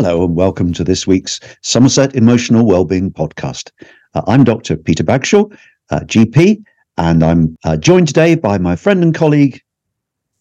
Hello, 0.00 0.24
and 0.24 0.36
welcome 0.36 0.72
to 0.74 0.84
this 0.84 1.08
week's 1.08 1.40
Somerset 1.62 2.14
Emotional 2.14 2.64
Wellbeing 2.64 3.10
Podcast. 3.10 3.72
Uh, 4.14 4.22
I'm 4.28 4.44
Dr. 4.44 4.76
Peter 4.76 5.02
Bagshaw, 5.02 5.46
uh, 5.90 5.98
GP, 6.02 6.62
and 6.98 7.24
I'm 7.24 7.58
uh, 7.64 7.76
joined 7.76 8.06
today 8.06 8.36
by 8.36 8.58
my 8.58 8.76
friend 8.76 9.02
and 9.02 9.12
colleague, 9.12 9.60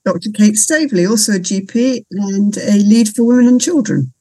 Dr. 0.05 0.29
Kate 0.29 0.57
Staveley, 0.57 1.07
also 1.07 1.31
a 1.31 1.39
GP 1.39 2.05
and 2.11 2.55
a 2.55 2.73
lead 2.73 3.09
for 3.09 3.23
women 3.23 3.47
and 3.47 3.59
children. 3.59 4.13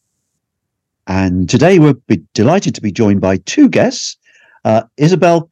And 1.06 1.50
today 1.50 1.80
we're 1.80 1.96
delighted 2.32 2.74
to 2.74 2.80
be 2.80 2.90
joined 2.90 3.20
by 3.20 3.36
two 3.36 3.68
guests, 3.68 4.16
uh, 4.64 4.84
Isobel 4.96 5.50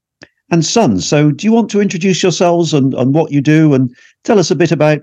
and 0.50 0.64
Sun. 0.64 1.02
So, 1.02 1.30
do 1.30 1.46
you 1.46 1.52
want 1.52 1.70
to 1.72 1.82
introduce 1.82 2.22
yourselves 2.22 2.72
and, 2.72 2.94
and 2.94 3.14
what 3.14 3.32
you 3.32 3.42
do 3.42 3.74
and 3.74 3.94
tell 4.22 4.38
us 4.38 4.50
a 4.50 4.56
bit 4.56 4.72
about 4.72 5.00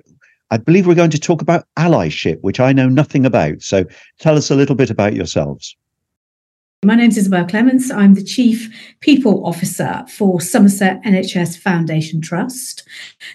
I 0.52 0.58
believe 0.58 0.86
we're 0.86 0.96
going 0.96 1.12
to 1.12 1.20
talk 1.20 1.41
about 1.41 1.66
allyship, 1.80 2.41
which 2.41 2.60
I 2.60 2.73
know 2.73 2.90
nothing 2.90 3.26
about. 3.26 3.62
So 3.62 3.86
tell 4.20 4.38
us 4.38 4.52
a 4.52 4.55
little 4.55 4.76
bit 4.76 4.90
about 4.90 5.14
yourselves. 5.14 5.77
My 6.84 6.96
name 6.96 7.10
is 7.10 7.18
Isobel 7.18 7.48
Clements. 7.48 7.91
I'm 7.91 8.16
the 8.16 8.24
Chief 8.24 8.76
People 9.02 9.46
Officer 9.46 10.04
for 10.10 10.41
Somerset 10.41 11.02
NHS 11.04 11.58
Foundation 11.60 12.22
Trust. 12.22 12.84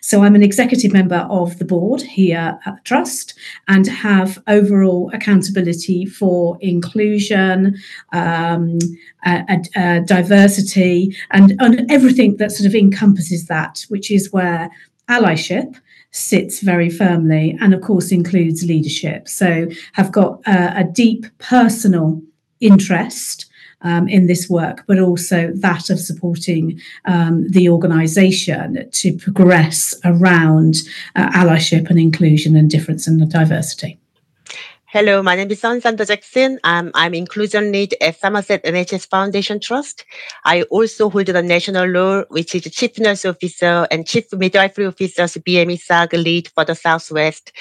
So 0.02 0.24
I'm 0.24 0.34
an 0.34 0.42
executive 0.42 0.92
member 0.92 1.26
of 1.30 1.58
the 1.58 1.64
board 1.64 2.02
here 2.02 2.58
at 2.66 2.74
the 2.74 2.80
Trust 2.82 3.38
and 3.68 3.86
have 3.86 4.42
overall 4.48 5.10
accountability 5.14 6.04
for 6.04 6.58
inclusion, 6.60 7.76
um, 8.12 8.78
uh, 9.24 9.42
uh, 9.76 10.00
diversity, 10.00 11.16
and, 11.30 11.54
and 11.60 11.90
everything 11.90 12.36
that 12.38 12.50
sort 12.50 12.66
of 12.66 12.74
encompasses 12.74 13.46
that, 13.46 13.86
which 13.88 14.10
is 14.10 14.32
where 14.32 14.68
allyship 15.08 15.76
sits 16.16 16.60
very 16.60 16.88
firmly 16.88 17.56
and 17.60 17.74
of 17.74 17.82
course 17.82 18.10
includes 18.10 18.64
leadership. 18.64 19.28
So 19.28 19.68
have 19.92 20.10
got 20.12 20.40
a 20.46 20.84
deep 20.90 21.26
personal 21.38 22.22
interest 22.60 23.46
um, 23.82 24.08
in 24.08 24.26
this 24.26 24.48
work 24.48 24.84
but 24.86 24.98
also 24.98 25.52
that 25.54 25.90
of 25.90 26.00
supporting 26.00 26.80
um, 27.04 27.46
the 27.48 27.68
organisation 27.68 28.88
to 28.90 29.16
progress 29.18 29.94
around 30.04 30.76
uh, 31.14 31.28
allyship 31.32 31.90
and 31.90 31.98
inclusion 31.98 32.56
and 32.56 32.70
difference 32.70 33.06
and 33.06 33.30
diversity 33.30 33.98
Hello, 34.96 35.22
my 35.22 35.36
name 35.36 35.50
is 35.50 35.60
Sander-Jackson. 35.60 36.58
Um, 36.64 36.90
I'm 36.94 37.12
inclusion 37.12 37.70
lead 37.70 37.94
at 38.00 38.18
Somerset 38.18 38.64
NHS 38.64 39.10
Foundation 39.10 39.60
Trust. 39.60 40.06
I 40.46 40.62
also 40.70 41.10
hold 41.10 41.26
the 41.26 41.42
national 41.42 41.86
role, 41.88 42.24
which 42.30 42.54
is 42.54 42.62
Chief 42.74 42.98
Nurse 42.98 43.26
Officer 43.26 43.86
and 43.90 44.06
Chief 44.06 44.32
Midwifery 44.32 44.86
Officer, 44.86 45.24
BME 45.24 45.78
SAG 45.78 46.14
lead 46.14 46.48
for 46.48 46.64
the 46.64 46.74
Southwest. 46.74 47.52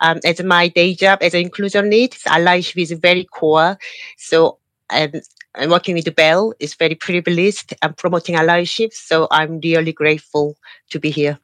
Um, 0.00 0.20
as 0.22 0.42
my 0.42 0.68
day 0.68 0.94
job 0.94 1.20
as 1.22 1.32
an 1.32 1.40
inclusion 1.40 1.88
lead, 1.88 2.10
allyship 2.26 2.82
is 2.82 2.92
very 2.92 3.24
core. 3.24 3.78
So 4.18 4.58
um, 4.90 5.12
I'm 5.54 5.70
working 5.70 5.94
with 5.94 6.14
Bell 6.14 6.52
is 6.60 6.74
very 6.74 6.94
privileged 6.94 7.72
and 7.80 7.96
promoting 7.96 8.34
allyship. 8.34 8.92
So 8.92 9.28
I'm 9.30 9.60
really 9.60 9.94
grateful 9.94 10.58
to 10.90 11.00
be 11.00 11.08
here. 11.08 11.38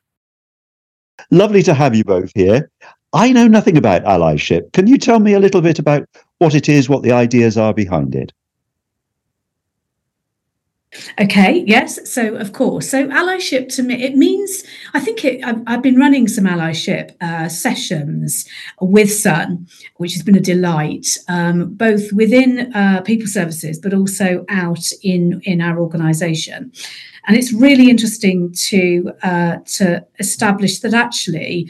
Lovely 1.30 1.62
to 1.62 1.72
have 1.72 1.94
you 1.94 2.04
both 2.04 2.32
here. 2.34 2.70
I 3.18 3.32
know 3.32 3.48
nothing 3.48 3.76
about 3.76 4.04
allyship. 4.04 4.72
Can 4.72 4.86
you 4.86 4.96
tell 4.96 5.18
me 5.18 5.32
a 5.32 5.40
little 5.40 5.60
bit 5.60 5.80
about 5.80 6.08
what 6.38 6.54
it 6.54 6.68
is, 6.68 6.88
what 6.88 7.02
the 7.02 7.10
ideas 7.10 7.58
are 7.58 7.74
behind 7.74 8.14
it? 8.14 8.32
Okay, 11.20 11.64
yes. 11.66 12.08
So, 12.08 12.36
of 12.36 12.52
course. 12.52 12.88
So, 12.88 13.08
allyship 13.08 13.74
to 13.74 13.82
me, 13.82 14.00
it 14.04 14.14
means, 14.14 14.62
I 14.94 15.00
think 15.00 15.24
it, 15.24 15.44
I've, 15.44 15.60
I've 15.66 15.82
been 15.82 15.96
running 15.96 16.28
some 16.28 16.44
allyship 16.44 17.16
uh, 17.20 17.48
sessions 17.48 18.48
with 18.80 19.12
Sun, 19.12 19.66
which 19.96 20.12
has 20.12 20.22
been 20.22 20.36
a 20.36 20.40
delight, 20.40 21.18
um, 21.26 21.74
both 21.74 22.12
within 22.12 22.72
uh, 22.72 23.00
people 23.02 23.26
services, 23.26 23.80
but 23.80 23.92
also 23.92 24.44
out 24.48 24.92
in, 25.02 25.40
in 25.42 25.60
our 25.60 25.80
organisation. 25.80 26.70
And 27.26 27.36
it's 27.36 27.52
really 27.52 27.90
interesting 27.90 28.52
to, 28.68 29.12
uh, 29.24 29.56
to 29.76 30.06
establish 30.20 30.78
that 30.80 30.94
actually 30.94 31.68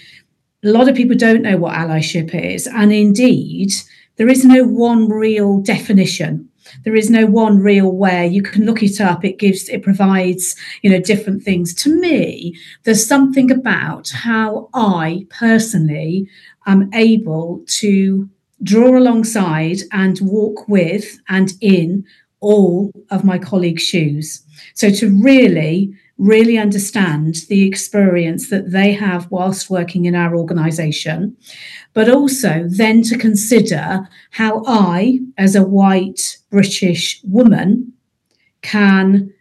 a 0.64 0.68
lot 0.68 0.88
of 0.88 0.96
people 0.96 1.16
don't 1.16 1.42
know 1.42 1.56
what 1.56 1.74
allyship 1.74 2.34
is. 2.34 2.66
And 2.66 2.92
indeed, 2.92 3.72
there 4.16 4.28
is 4.28 4.44
no 4.44 4.64
one 4.64 5.08
real 5.08 5.58
definition. 5.58 6.48
There 6.84 6.96
is 6.96 7.10
no 7.10 7.26
one 7.26 7.60
real 7.60 7.92
way 7.92 8.26
you 8.26 8.42
can 8.42 8.66
look 8.66 8.82
it 8.82 9.00
up. 9.00 9.24
It 9.24 9.38
gives, 9.38 9.68
it 9.68 9.82
provides, 9.82 10.54
you 10.82 10.90
know, 10.90 11.00
different 11.00 11.42
things. 11.42 11.72
To 11.74 12.00
me, 12.00 12.56
there's 12.82 13.06
something 13.06 13.50
about 13.50 14.10
how 14.10 14.68
I 14.74 15.26
personally 15.30 16.28
am 16.66 16.92
able 16.92 17.64
to 17.78 18.28
draw 18.62 18.98
alongside 18.98 19.78
and 19.92 20.18
walk 20.20 20.68
with 20.68 21.18
and 21.28 21.52
in 21.60 22.04
all 22.40 22.92
of 23.10 23.24
my 23.24 23.38
colleagues' 23.38 23.82
shoes. 23.82 24.42
So 24.74 24.90
to 24.90 25.10
really 25.22 25.94
really 26.18 26.58
understand 26.58 27.36
the 27.48 27.66
experience 27.66 28.50
that 28.50 28.72
they 28.72 28.92
have 28.92 29.30
whilst 29.30 29.70
working 29.70 30.04
in 30.04 30.14
our 30.14 30.36
organisation, 30.36 31.36
but 31.94 32.08
also 32.08 32.64
then 32.68 33.02
to 33.02 33.16
consider 33.16 34.08
how 34.32 34.62
I, 34.66 35.20
as 35.38 35.54
a 35.54 35.62
white 35.62 36.38
British 36.50 37.20
woman, 37.24 37.92
can 38.62 39.32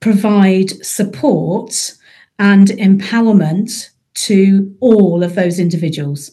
provide 0.00 0.70
support 0.84 1.94
and 2.38 2.68
empowerment 2.68 3.90
to 4.14 4.74
all 4.80 5.22
of 5.22 5.34
those 5.34 5.58
individuals. 5.58 6.30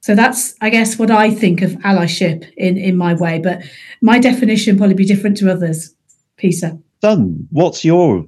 So 0.00 0.14
that's, 0.14 0.54
I 0.62 0.70
guess, 0.70 0.98
what 0.98 1.10
I 1.10 1.30
think 1.30 1.60
of 1.60 1.72
allyship 1.72 2.50
in, 2.56 2.78
in 2.78 2.96
my 2.96 3.12
way, 3.14 3.38
but 3.38 3.62
my 4.00 4.18
definition 4.18 4.78
probably 4.78 4.94
be 4.94 5.04
different 5.04 5.36
to 5.38 5.50
others. 5.50 5.94
Peter. 6.36 6.78
Sun. 7.02 7.48
what's 7.50 7.84
your 7.84 8.26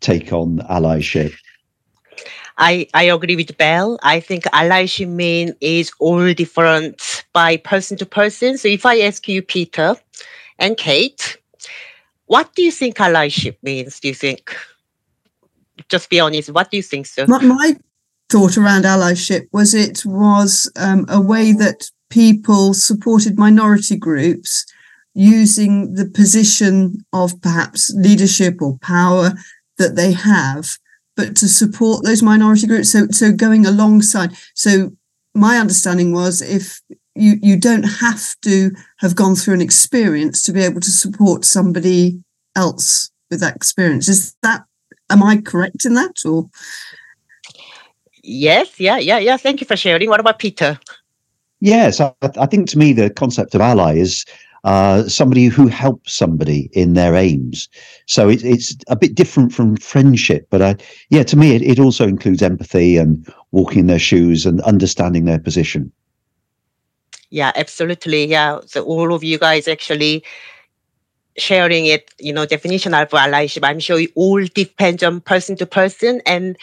take 0.00 0.32
on 0.32 0.58
allyship? 0.70 1.34
I, 2.58 2.88
I 2.92 3.04
agree 3.04 3.36
with 3.36 3.56
Bell. 3.56 3.98
I 4.02 4.20
think 4.20 4.44
allyship 4.44 5.08
mean 5.08 5.54
is 5.60 5.92
all 6.00 6.32
different 6.34 7.24
by 7.32 7.56
person 7.56 7.96
to 7.98 8.06
person. 8.06 8.58
So 8.58 8.68
if 8.68 8.84
I 8.84 9.00
ask 9.00 9.28
you, 9.28 9.42
Peter 9.42 9.94
and 10.58 10.76
Kate, 10.76 11.38
what 12.26 12.54
do 12.54 12.62
you 12.62 12.72
think 12.72 12.96
allyship 12.96 13.56
means? 13.62 14.00
Do 14.00 14.08
you 14.08 14.14
think? 14.14 14.56
Just 15.88 16.10
be 16.10 16.18
honest. 16.18 16.50
What 16.50 16.70
do 16.70 16.76
you 16.76 16.82
think, 16.82 17.06
sir? 17.06 17.26
My, 17.28 17.40
my 17.42 17.76
thought 18.28 18.58
around 18.58 18.82
allyship 18.82 19.46
was 19.52 19.72
it 19.72 20.04
was 20.04 20.70
um, 20.76 21.06
a 21.08 21.20
way 21.20 21.52
that 21.52 21.90
people 22.10 22.74
supported 22.74 23.38
minority 23.38 23.96
groups 23.96 24.66
using 25.14 25.94
the 25.94 26.06
position 26.06 27.04
of 27.12 27.40
perhaps 27.40 27.92
leadership 27.96 28.60
or 28.60 28.78
power 28.78 29.32
that 29.78 29.96
they 29.96 30.12
have, 30.12 30.78
but 31.16 31.36
to 31.36 31.48
support 31.48 32.04
those 32.04 32.22
minority 32.22 32.66
groups. 32.66 32.92
So, 32.92 33.06
so 33.10 33.32
going 33.32 33.66
alongside. 33.66 34.32
So, 34.54 34.92
my 35.34 35.58
understanding 35.58 36.12
was 36.12 36.42
if 36.42 36.80
you 37.14 37.38
you 37.42 37.58
don't 37.58 37.84
have 37.84 38.34
to 38.42 38.70
have 38.98 39.14
gone 39.14 39.34
through 39.34 39.54
an 39.54 39.60
experience 39.60 40.42
to 40.44 40.52
be 40.52 40.62
able 40.62 40.80
to 40.80 40.90
support 40.90 41.44
somebody 41.44 42.20
else 42.56 43.10
with 43.30 43.40
that 43.40 43.56
experience. 43.56 44.08
Is 44.08 44.34
that 44.42 44.64
am 45.10 45.22
I 45.22 45.38
correct 45.38 45.84
in 45.84 45.94
that 45.94 46.24
or? 46.24 46.48
Yes, 48.22 48.78
yeah, 48.78 48.98
yeah, 48.98 49.18
yeah. 49.18 49.36
Thank 49.36 49.60
you 49.60 49.66
for 49.66 49.76
sharing. 49.76 50.08
What 50.10 50.20
about 50.20 50.38
Peter? 50.38 50.78
Yes, 51.60 52.00
I, 52.00 52.12
I 52.22 52.46
think 52.46 52.68
to 52.70 52.78
me 52.78 52.92
the 52.92 53.10
concept 53.10 53.54
of 53.54 53.60
ally 53.60 53.96
is 53.96 54.24
uh, 54.64 55.04
somebody 55.08 55.46
who 55.46 55.68
helps 55.68 56.14
somebody 56.14 56.68
in 56.72 56.94
their 56.94 57.14
aims. 57.14 57.68
So 58.06 58.28
it, 58.28 58.44
it's 58.44 58.76
a 58.88 58.96
bit 58.96 59.14
different 59.14 59.52
from 59.52 59.76
friendship, 59.76 60.46
but 60.50 60.62
I, 60.62 60.76
yeah, 61.10 61.22
to 61.24 61.36
me, 61.36 61.54
it, 61.54 61.62
it 61.62 61.78
also 61.78 62.06
includes 62.06 62.42
empathy 62.42 62.96
and 62.96 63.26
walking 63.52 63.80
in 63.80 63.86
their 63.86 63.98
shoes 63.98 64.46
and 64.46 64.60
understanding 64.62 65.24
their 65.24 65.38
position. 65.38 65.92
Yeah, 67.30 67.52
absolutely. 67.54 68.24
Yeah. 68.24 68.60
So 68.66 68.84
all 68.84 69.12
of 69.12 69.22
you 69.22 69.38
guys 69.38 69.68
actually 69.68 70.24
sharing 71.36 71.86
it, 71.86 72.10
you 72.18 72.32
know, 72.32 72.46
definition 72.46 72.94
of 72.94 73.10
allyship. 73.10 73.60
I'm 73.62 73.80
sure 73.80 74.00
it 74.00 74.10
all 74.14 74.44
depends 74.54 75.02
on 75.02 75.20
person 75.20 75.56
to 75.56 75.66
person 75.66 76.20
and 76.26 76.56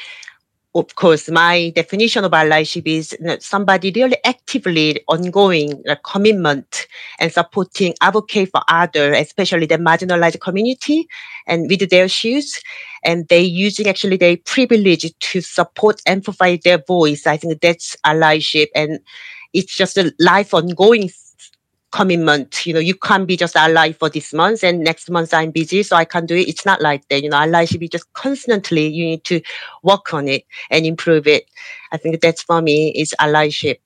of 0.75 0.93
course, 0.95 1.29
my 1.29 1.71
definition 1.73 2.25
of 2.25 2.33
allyship 2.33 2.85
is 2.85 3.17
somebody 3.39 3.93
really 3.95 4.17
actively 4.25 4.99
ongoing 5.07 5.81
commitment 6.03 6.87
and 7.17 7.31
supporting, 7.31 7.93
advocate 8.01 8.51
for 8.51 8.61
others, 8.67 9.17
especially 9.17 9.67
the 9.67 9.77
marginalized 9.77 10.41
community 10.41 11.07
and 11.47 11.69
with 11.69 11.89
their 11.89 12.05
issues. 12.05 12.61
And 13.05 13.25
they 13.29 13.41
using 13.41 13.87
actually 13.87 14.17
their 14.17 14.35
privilege 14.35 15.13
to 15.17 15.39
support, 15.39 16.01
amplify 16.05 16.57
their 16.61 16.79
voice. 16.85 17.25
I 17.25 17.37
think 17.37 17.61
that's 17.61 17.95
allyship. 18.05 18.67
And 18.75 18.99
it's 19.53 19.73
just 19.73 19.97
a 19.97 20.13
life 20.19 20.53
ongoing 20.53 21.09
commitment. 21.95 22.65
You 22.65 22.73
know, 22.73 22.81
you 22.81 22.93
can't 22.93 23.25
be 23.25 23.37
just 23.37 23.55
alive 23.55 23.95
for 23.97 24.09
this 24.09 24.33
month 24.33 24.65
and 24.65 24.81
next 24.81 25.09
month 25.09 25.33
I'm 25.33 25.51
busy, 25.51 25.81
so 25.81 25.95
I 25.95 26.03
can't 26.03 26.27
do 26.27 26.35
it. 26.35 26.49
It's 26.49 26.65
not 26.65 26.81
like 26.81 27.07
that. 27.07 27.23
You 27.23 27.29
know, 27.29 27.37
ally 27.37 27.63
should 27.63 27.79
be 27.79 27.87
just 27.87 28.11
constantly, 28.11 28.87
you 28.87 29.05
need 29.05 29.23
to 29.23 29.39
work 29.81 30.13
on 30.13 30.27
it 30.27 30.43
and 30.69 30.85
improve 30.85 31.25
it. 31.25 31.49
I 31.93 31.97
think 31.97 32.19
that's 32.19 32.43
for 32.43 32.61
me 32.61 32.91
is 32.95 33.15
allyship. 33.21 33.77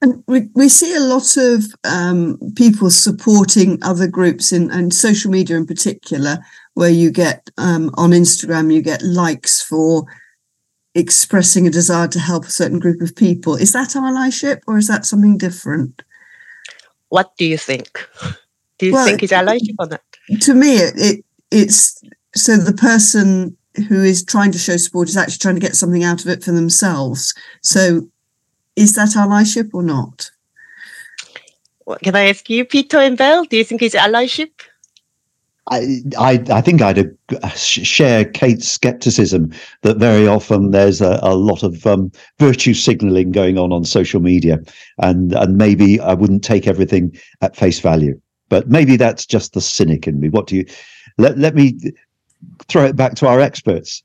And 0.00 0.22
we, 0.28 0.48
we 0.54 0.68
see 0.68 0.94
a 0.94 1.00
lot 1.00 1.36
of 1.36 1.64
um, 1.82 2.38
people 2.54 2.90
supporting 2.90 3.82
other 3.82 4.06
groups 4.06 4.52
in 4.52 4.70
and 4.70 4.94
social 4.94 5.32
media 5.32 5.56
in 5.56 5.66
particular, 5.66 6.38
where 6.74 6.90
you 6.90 7.10
get 7.10 7.50
um, 7.58 7.90
on 7.94 8.10
Instagram, 8.10 8.72
you 8.72 8.80
get 8.80 9.02
likes 9.02 9.60
for 9.60 10.04
expressing 10.94 11.66
a 11.66 11.70
desire 11.70 12.06
to 12.06 12.20
help 12.20 12.44
a 12.44 12.50
certain 12.50 12.78
group 12.78 13.00
of 13.00 13.16
people. 13.16 13.56
Is 13.56 13.72
that 13.72 13.90
allyship 13.90 14.60
or 14.68 14.78
is 14.78 14.86
that 14.86 15.04
something 15.04 15.36
different? 15.36 16.02
What 17.14 17.36
do 17.36 17.44
you 17.44 17.56
think? 17.56 18.08
Do 18.78 18.86
you 18.86 18.92
well, 18.92 19.06
think 19.06 19.22
it's 19.22 19.32
allyship 19.32 19.76
or 19.78 19.86
not? 19.86 20.02
To 20.40 20.52
me, 20.52 20.78
it, 20.78 20.94
it 20.96 21.24
it's 21.52 22.02
so 22.34 22.56
the 22.56 22.72
person 22.72 23.56
who 23.88 24.02
is 24.02 24.24
trying 24.24 24.50
to 24.50 24.58
show 24.58 24.76
support 24.76 25.08
is 25.08 25.16
actually 25.16 25.38
trying 25.38 25.54
to 25.54 25.60
get 25.60 25.76
something 25.76 26.02
out 26.02 26.22
of 26.22 26.28
it 26.28 26.42
for 26.42 26.50
themselves. 26.50 27.32
So 27.62 28.08
is 28.74 28.94
that 28.94 29.10
allyship 29.10 29.70
or 29.72 29.84
not? 29.84 30.28
Can 32.02 32.16
I 32.16 32.30
ask 32.30 32.50
you, 32.50 32.64
Peter 32.64 32.98
and 32.98 33.16
Belle? 33.16 33.44
Do 33.44 33.58
you 33.58 33.64
think 33.64 33.82
it's 33.82 33.94
allyship? 33.94 34.53
I, 35.70 36.02
I, 36.18 36.44
I 36.50 36.60
think 36.60 36.82
I'd 36.82 36.98
uh, 37.42 37.48
share 37.50 38.24
Kate's 38.24 38.68
skepticism 38.68 39.52
that 39.82 39.96
very 39.96 40.28
often 40.28 40.72
there's 40.72 41.00
a, 41.00 41.18
a 41.22 41.34
lot 41.34 41.62
of 41.62 41.86
um, 41.86 42.12
virtue 42.38 42.74
signaling 42.74 43.32
going 43.32 43.56
on 43.56 43.72
on 43.72 43.84
social 43.84 44.20
media, 44.20 44.58
and 44.98 45.32
and 45.32 45.56
maybe 45.56 45.98
I 46.00 46.12
wouldn't 46.12 46.44
take 46.44 46.66
everything 46.66 47.16
at 47.40 47.56
face 47.56 47.80
value. 47.80 48.20
But 48.50 48.68
maybe 48.68 48.96
that's 48.96 49.24
just 49.24 49.54
the 49.54 49.62
cynic 49.62 50.06
in 50.06 50.20
me. 50.20 50.28
What 50.28 50.46
do 50.46 50.56
you? 50.56 50.66
Let 51.16 51.38
let 51.38 51.54
me 51.54 51.78
throw 52.68 52.84
it 52.84 52.96
back 52.96 53.14
to 53.16 53.26
our 53.26 53.40
experts. 53.40 54.02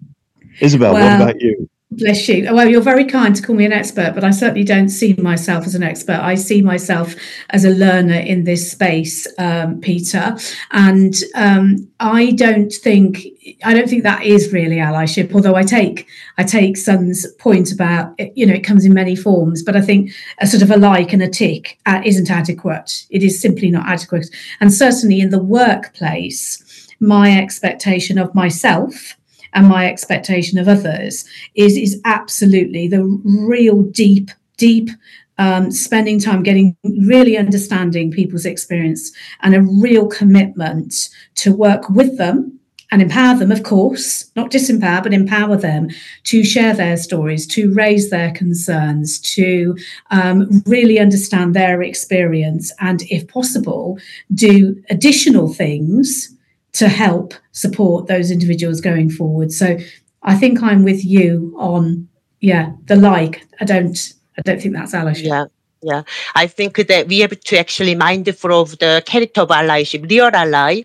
Isobel, 0.62 0.94
well, 0.94 1.20
what 1.20 1.30
about 1.30 1.42
you? 1.42 1.70
Bless 1.92 2.30
you. 2.30 2.54
Well, 2.54 2.70
you're 2.70 2.82
very 2.82 3.04
kind 3.04 3.36
to 3.36 3.42
call 3.42 3.56
me 3.56 3.66
an 3.66 3.74
expert, 3.74 4.14
but 4.14 4.24
I 4.24 4.30
certainly 4.30 4.64
don't 4.64 4.90
see 4.90 5.16
myself 5.16 5.66
as 5.66 5.74
an 5.74 5.82
expert. 5.82 6.20
I 6.22 6.36
see 6.36 6.62
myself 6.62 7.16
as 7.50 7.66
a 7.66 7.72
learner 7.72 8.20
in 8.20 8.44
this 8.44 8.72
space, 8.72 9.26
um, 9.40 9.82
Peter. 9.82 10.38
And 10.70 11.16
um, 11.34 11.90
I 12.00 12.34
don't 12.34 12.72
think 12.72 13.26
I 13.64 13.74
don't 13.74 13.90
think 13.90 14.04
that 14.04 14.24
is 14.24 14.54
really 14.54 14.76
allyship. 14.76 15.34
Although 15.34 15.56
I 15.56 15.64
take 15.64 16.08
I 16.38 16.44
take 16.44 16.78
Sun's 16.78 17.26
point 17.40 17.72
about 17.72 18.14
you 18.36 18.46
know 18.46 18.54
it 18.54 18.64
comes 18.64 18.86
in 18.86 18.94
many 18.94 19.16
forms, 19.16 19.64
but 19.64 19.76
I 19.76 19.82
think 19.82 20.12
a 20.38 20.46
sort 20.46 20.62
of 20.62 20.70
a 20.70 20.78
like 20.78 21.12
and 21.12 21.24
a 21.24 21.28
tick 21.28 21.80
uh, 21.88 22.04
isn't 22.06 22.30
adequate. 22.30 23.08
It 23.10 23.24
is 23.24 23.42
simply 23.42 23.72
not 23.72 23.88
adequate. 23.88 24.30
And 24.60 24.72
certainly 24.72 25.22
in 25.22 25.32
the 25.32 25.42
workplace, 25.42 26.88
my 27.00 27.36
expectation 27.36 28.20
of 28.20 28.36
myself 28.36 29.16
and 29.54 29.68
my 29.68 29.88
expectation 29.88 30.58
of 30.58 30.68
others 30.68 31.26
is 31.56 31.78
is 31.78 32.02
absolutely 32.06 32.88
the 32.88 33.04
real 33.24 33.84
deep 33.84 34.32
deep 34.58 34.90
um, 35.38 35.72
spending 35.72 36.20
time 36.20 36.44
getting 36.44 36.76
really 36.84 37.38
understanding 37.38 38.12
people's 38.12 38.46
experience 38.46 39.12
and 39.42 39.56
a 39.56 39.62
real 39.62 40.08
commitment 40.08 41.10
to 41.36 41.56
work 41.56 41.90
with 41.90 42.18
them 42.18 42.60
and 42.92 43.02
empower 43.02 43.38
them, 43.38 43.52
of 43.52 43.64
course, 43.64 44.32
not 44.36 44.52
disempower, 44.52 45.04
but 45.04 45.14
empower 45.14 45.56
them 45.56 45.90
to 46.24 46.44
share 46.44 46.74
their 46.74 46.98
stories, 46.98 47.46
to 47.46 47.72
raise 47.74 48.10
their 48.10 48.32
concerns, 48.32 49.20
to 49.20 49.78
um, 50.10 50.64
really 50.66 51.00
understand 51.00 51.56
their 51.56 51.82
experience, 51.84 52.72
and 52.80 53.04
if 53.04 53.28
possible, 53.28 54.00
do 54.34 54.82
additional 54.90 55.54
things 55.54 56.36
to 56.74 56.88
help 56.88 57.34
support 57.52 58.08
those 58.08 58.32
individuals 58.32 58.82
going 58.82 59.10
forward. 59.10 59.52
So 59.52 59.78
I 60.24 60.36
think 60.36 60.62
I'm 60.62 60.84
with 60.84 61.04
you 61.04 61.56
on 61.58 62.08
yeah 62.42 62.74
the 62.86 62.96
like. 62.96 63.46
I 63.60 63.66
don't 63.66 63.98
I 64.38 64.42
don't 64.42 64.62
think 64.62 64.76
that's 64.76 64.94
allyship. 64.94 65.24
Yeah. 65.24 65.46
Yeah, 65.82 66.04
I 66.36 66.48
think 66.48 66.76
that 66.76 67.08
we 67.08 67.20
have 67.20 67.40
to 67.40 67.58
actually 67.58 67.96
mindful 67.96 68.54
of 68.54 68.78
the 68.80 69.02
character 69.06 69.40
of 69.40 69.48
allyship. 69.48 70.10
Real 70.10 70.30
ally 70.34 70.82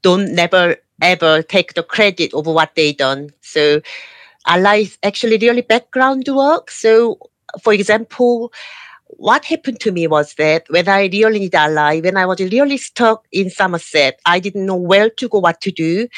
don't 0.00 0.34
never 0.34 0.76
ever 1.02 1.42
take 1.42 1.74
the 1.74 1.82
credit 1.82 2.32
of 2.32 2.46
what 2.46 2.74
they 2.74 2.94
done. 2.94 3.30
So 3.42 3.82
allies 4.46 4.96
actually 5.02 5.36
really 5.38 5.60
background 5.60 6.26
work. 6.28 6.70
So 6.70 7.18
for 7.62 7.72
example, 7.72 8.52
what 9.18 9.44
happened 9.44 9.80
to 9.80 9.92
me 9.92 10.06
was 10.06 10.34
that 10.34 10.64
when 10.68 10.88
I 10.88 11.06
really 11.06 11.40
need 11.40 11.54
ally, 11.54 12.00
when 12.00 12.16
I 12.16 12.26
was 12.26 12.40
really 12.40 12.76
stuck 12.76 13.26
in 13.32 13.50
Somerset, 13.50 14.20
I 14.26 14.40
didn't 14.40 14.66
know 14.66 14.76
where 14.76 15.10
to 15.10 15.28
go, 15.28 15.38
what 15.38 15.60
to 15.62 15.70
do. 15.70 16.08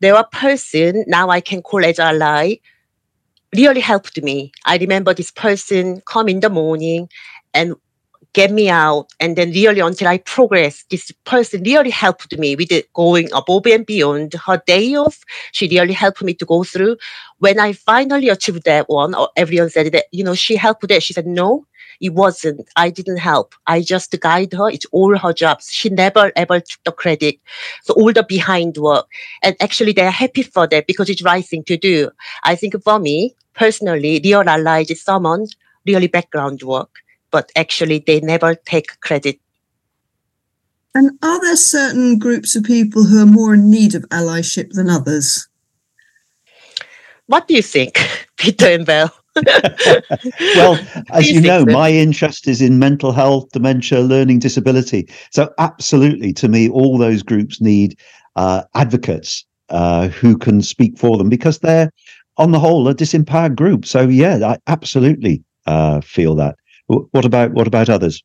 There 0.00 0.14
were 0.14 0.24
person 0.30 1.04
now 1.06 1.30
I 1.30 1.40
can 1.40 1.62
call 1.62 1.84
as 1.84 1.98
ally 1.98 2.56
really 3.56 3.80
helped 3.80 4.22
me. 4.22 4.52
I 4.66 4.76
remember 4.76 5.14
this 5.14 5.30
person 5.30 6.02
come 6.06 6.28
in 6.28 6.40
the 6.40 6.50
morning 6.50 7.08
and 7.54 7.74
get 8.36 8.52
me 8.52 8.68
out. 8.68 9.06
And 9.18 9.34
then 9.34 9.50
really 9.50 9.80
until 9.80 10.08
I 10.08 10.18
progressed, 10.18 10.90
this 10.90 11.10
person 11.24 11.62
really 11.62 11.90
helped 11.90 12.36
me 12.38 12.54
with 12.54 12.70
it 12.70 12.92
going 12.92 13.30
above 13.32 13.66
and 13.66 13.86
beyond 13.86 14.34
her 14.34 14.62
day 14.66 14.94
off. 14.94 15.18
She 15.52 15.68
really 15.68 15.94
helped 15.94 16.22
me 16.22 16.34
to 16.34 16.44
go 16.44 16.62
through. 16.62 16.98
When 17.38 17.58
I 17.58 17.72
finally 17.72 18.28
achieved 18.28 18.64
that 18.64 18.90
one, 18.90 19.14
everyone 19.36 19.70
said 19.70 19.90
that, 19.92 20.04
you 20.12 20.22
know, 20.22 20.34
she 20.34 20.56
helped 20.56 20.90
it. 20.90 21.02
She 21.02 21.14
said, 21.14 21.26
no, 21.26 21.66
it 22.00 22.14
wasn't. 22.14 22.68
I 22.76 22.90
didn't 22.90 23.18
help. 23.18 23.54
I 23.66 23.80
just 23.82 24.18
guide 24.20 24.52
her. 24.52 24.68
It's 24.70 24.86
all 24.92 25.16
her 25.16 25.32
jobs. 25.32 25.70
She 25.70 25.88
never 25.88 26.32
ever 26.36 26.60
took 26.60 26.84
the 26.84 26.92
credit. 26.92 27.38
So 27.82 27.94
all 27.94 28.12
the 28.12 28.22
behind 28.22 28.76
work. 28.76 29.06
And 29.42 29.56
actually 29.60 29.92
they're 29.92 30.10
happy 30.10 30.42
for 30.42 30.66
that 30.66 30.86
because 30.86 31.10
it's 31.10 31.22
right 31.22 31.44
thing 31.44 31.64
to 31.64 31.76
do. 31.76 32.10
I 32.42 32.54
think 32.56 32.80
for 32.82 32.98
me, 32.98 33.34
personally, 33.54 34.20
real 34.22 34.48
ally 34.48 34.84
is 34.88 35.02
someone 35.02 35.46
really 35.86 36.08
background 36.08 36.62
work, 36.62 36.90
but 37.30 37.50
actually 37.56 38.02
they 38.06 38.20
never 38.20 38.54
take 38.54 39.00
credit. 39.00 39.40
And 40.94 41.18
are 41.22 41.40
there 41.42 41.56
certain 41.56 42.18
groups 42.18 42.56
of 42.56 42.64
people 42.64 43.04
who 43.04 43.22
are 43.22 43.26
more 43.26 43.54
in 43.54 43.70
need 43.70 43.94
of 43.94 44.04
allyship 44.04 44.70
than 44.72 44.88
others? 44.88 45.46
What 47.26 47.48
do 47.48 47.54
you 47.54 47.62
think, 47.62 47.98
Peter 48.36 48.66
and 48.66 48.86
Belle? 48.86 49.12
well, 50.54 50.78
as 51.10 51.30
you 51.30 51.40
know, 51.40 51.64
my 51.66 51.90
interest 51.90 52.48
is 52.48 52.60
in 52.60 52.78
mental 52.78 53.12
health, 53.12 53.48
dementia, 53.52 54.00
learning 54.00 54.38
disability. 54.38 55.08
So, 55.30 55.52
absolutely, 55.58 56.32
to 56.34 56.48
me, 56.48 56.68
all 56.68 56.98
those 56.98 57.22
groups 57.22 57.60
need 57.60 57.98
uh, 58.36 58.62
advocates 58.74 59.44
uh, 59.68 60.08
who 60.08 60.36
can 60.36 60.62
speak 60.62 60.98
for 60.98 61.16
them 61.18 61.28
because 61.28 61.58
they're, 61.58 61.90
on 62.38 62.52
the 62.52 62.58
whole, 62.60 62.86
a 62.88 62.94
disempowered 62.94 63.56
group. 63.56 63.86
So, 63.86 64.08
yeah, 64.08 64.38
I 64.46 64.58
absolutely 64.66 65.42
uh, 65.66 66.00
feel 66.00 66.34
that. 66.36 66.56
What 66.88 67.24
about 67.24 67.52
what 67.52 67.66
about 67.66 67.88
others? 67.88 68.22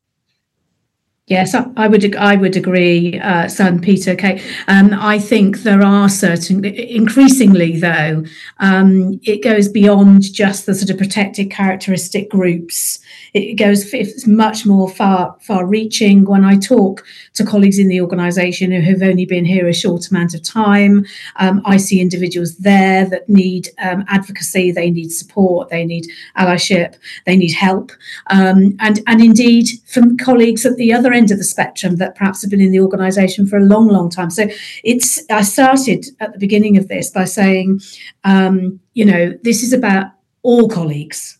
Yes, 1.32 1.54
I 1.54 1.88
would. 1.88 2.14
I 2.16 2.36
would 2.36 2.56
agree, 2.58 3.18
uh, 3.18 3.48
Sun 3.48 3.80
Peter. 3.80 4.10
Okay, 4.10 4.42
Um, 4.68 4.92
I 4.92 5.18
think 5.18 5.62
there 5.62 5.82
are 5.82 6.10
certain, 6.10 6.62
increasingly 6.62 7.78
though, 7.80 8.24
um, 8.60 9.18
it 9.22 9.42
goes 9.42 9.66
beyond 9.66 10.30
just 10.30 10.66
the 10.66 10.74
sort 10.74 10.90
of 10.90 10.98
protected 10.98 11.50
characteristic 11.50 12.28
groups. 12.30 12.98
It 13.32 13.54
goes 13.54 13.94
it's 13.94 14.26
much 14.26 14.66
more 14.66 14.90
far 14.90 15.34
far 15.40 15.64
reaching. 15.66 16.26
When 16.26 16.44
I 16.44 16.56
talk 16.58 17.02
to 17.42 17.50
colleagues 17.50 17.78
in 17.78 17.88
the 17.88 18.00
organisation 18.00 18.70
who 18.72 18.80
have 18.80 19.02
only 19.02 19.26
been 19.26 19.44
here 19.44 19.68
a 19.68 19.74
short 19.74 20.10
amount 20.10 20.34
of 20.34 20.42
time, 20.42 21.04
um, 21.36 21.62
I 21.64 21.76
see 21.76 22.00
individuals 22.00 22.56
there 22.58 23.08
that 23.08 23.28
need 23.28 23.68
um, 23.82 24.04
advocacy, 24.08 24.72
they 24.72 24.90
need 24.90 25.10
support, 25.10 25.68
they 25.70 25.84
need 25.84 26.06
allyship, 26.36 26.96
they 27.26 27.36
need 27.36 27.52
help, 27.52 27.92
um, 28.30 28.76
and 28.80 29.00
and 29.06 29.22
indeed 29.22 29.68
from 29.86 30.16
colleagues 30.16 30.64
at 30.64 30.76
the 30.76 30.92
other 30.92 31.12
end 31.12 31.30
of 31.30 31.38
the 31.38 31.44
spectrum 31.44 31.96
that 31.96 32.14
perhaps 32.14 32.42
have 32.42 32.50
been 32.50 32.60
in 32.60 32.72
the 32.72 32.80
organisation 32.80 33.46
for 33.46 33.56
a 33.56 33.64
long, 33.64 33.88
long 33.88 34.10
time. 34.10 34.30
So 34.30 34.48
it's 34.84 35.22
I 35.30 35.42
started 35.42 36.06
at 36.20 36.32
the 36.32 36.38
beginning 36.38 36.76
of 36.76 36.88
this 36.88 37.10
by 37.10 37.24
saying, 37.24 37.80
um, 38.24 38.80
you 38.94 39.04
know, 39.04 39.38
this 39.42 39.62
is 39.62 39.72
about 39.72 40.06
all 40.42 40.68
colleagues, 40.68 41.38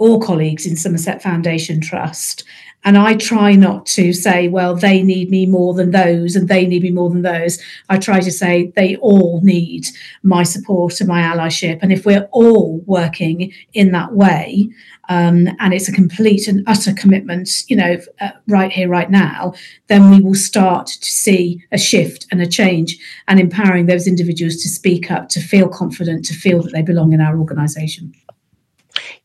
all 0.00 0.18
colleagues 0.18 0.66
in 0.66 0.76
Somerset 0.76 1.22
Foundation 1.22 1.80
Trust. 1.80 2.42
And 2.82 2.96
I 2.96 3.14
try 3.14 3.54
not 3.54 3.84
to 3.86 4.14
say, 4.14 4.48
well, 4.48 4.74
they 4.74 5.02
need 5.02 5.28
me 5.28 5.44
more 5.44 5.74
than 5.74 5.90
those 5.90 6.34
and 6.34 6.48
they 6.48 6.66
need 6.66 6.82
me 6.82 6.90
more 6.90 7.10
than 7.10 7.20
those. 7.20 7.62
I 7.90 7.98
try 7.98 8.20
to 8.20 8.30
say 8.30 8.72
they 8.74 8.96
all 8.96 9.42
need 9.42 9.86
my 10.22 10.44
support 10.44 10.98
and 10.98 11.08
my 11.08 11.20
allyship. 11.20 11.80
And 11.82 11.92
if 11.92 12.06
we're 12.06 12.26
all 12.32 12.78
working 12.86 13.52
in 13.74 13.92
that 13.92 14.14
way, 14.14 14.70
um, 15.10 15.48
and 15.58 15.74
it's 15.74 15.88
a 15.88 15.92
complete 15.92 16.48
and 16.48 16.64
utter 16.66 16.94
commitment, 16.94 17.50
you 17.68 17.76
know, 17.76 17.98
uh, 18.22 18.30
right 18.48 18.72
here, 18.72 18.88
right 18.88 19.10
now, 19.10 19.52
then 19.88 20.10
we 20.10 20.20
will 20.22 20.34
start 20.34 20.86
to 20.86 21.12
see 21.12 21.62
a 21.72 21.78
shift 21.78 22.26
and 22.30 22.40
a 22.40 22.46
change 22.46 22.96
and 23.28 23.38
empowering 23.38 23.86
those 23.86 24.06
individuals 24.06 24.56
to 24.62 24.68
speak 24.70 25.10
up, 25.10 25.28
to 25.30 25.40
feel 25.40 25.68
confident, 25.68 26.24
to 26.24 26.34
feel 26.34 26.62
that 26.62 26.72
they 26.72 26.82
belong 26.82 27.12
in 27.12 27.20
our 27.20 27.38
organisation. 27.38 28.14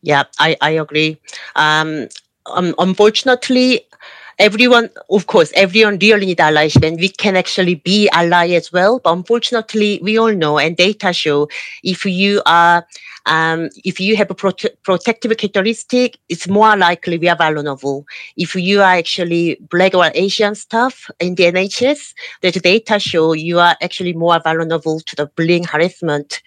Yeah, 0.02 0.24
I, 0.38 0.56
I 0.60 0.70
agree. 0.70 1.18
Um, 1.54 2.08
um, 2.46 2.74
unfortunately, 2.78 3.86
everyone, 4.38 4.90
of 5.10 5.26
course, 5.26 5.52
everyone 5.54 5.98
really 6.00 6.26
need 6.26 6.38
allyship 6.38 6.86
and 6.86 6.98
we 7.00 7.08
can 7.08 7.36
actually 7.36 7.76
be 7.76 8.08
ally 8.10 8.50
as 8.50 8.72
well. 8.72 9.00
But 9.02 9.12
unfortunately, 9.12 10.00
we 10.02 10.18
all 10.18 10.32
know 10.32 10.58
and 10.58 10.76
data 10.76 11.12
show 11.12 11.48
if 11.82 12.04
you 12.04 12.42
are 12.46 12.86
um, 13.28 13.70
if 13.84 13.98
you 13.98 14.14
have 14.16 14.30
a 14.30 14.36
prote- 14.36 14.70
protective 14.84 15.36
characteristic, 15.36 16.16
it's 16.28 16.46
more 16.46 16.76
likely 16.76 17.18
we 17.18 17.28
are 17.28 17.34
vulnerable. 17.36 18.06
If 18.36 18.54
you 18.54 18.80
are 18.82 18.94
actually 18.94 19.58
black 19.68 19.94
or 19.94 20.12
Asian 20.14 20.54
staff 20.54 21.10
in 21.18 21.34
the 21.34 21.46
NHS, 21.46 22.14
the 22.42 22.52
data 22.52 23.00
show 23.00 23.32
you 23.32 23.58
are 23.58 23.76
actually 23.82 24.12
more 24.12 24.38
vulnerable 24.38 25.00
to 25.00 25.16
the 25.16 25.26
bullying 25.34 25.64
harassment. 25.64 26.40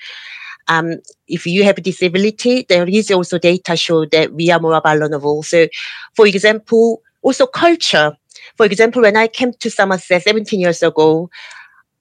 Um, 0.69 0.99
if 1.27 1.45
you 1.45 1.63
have 1.63 1.77
a 1.77 1.81
disability, 1.81 2.65
there 2.69 2.87
is 2.87 3.11
also 3.11 3.37
data 3.37 3.75
show 3.75 4.05
that 4.05 4.33
we 4.33 4.51
are 4.51 4.59
more 4.59 4.79
vulnerable. 4.81 5.43
So, 5.43 5.67
for 6.15 6.27
example, 6.27 7.01
also 7.21 7.47
culture. 7.47 8.15
For 8.55 8.65
example, 8.65 9.01
when 9.01 9.17
I 9.17 9.27
came 9.27 9.51
to 9.53 9.69
Somerset 9.69 10.23
17 10.23 10.59
years 10.59 10.83
ago, 10.83 11.29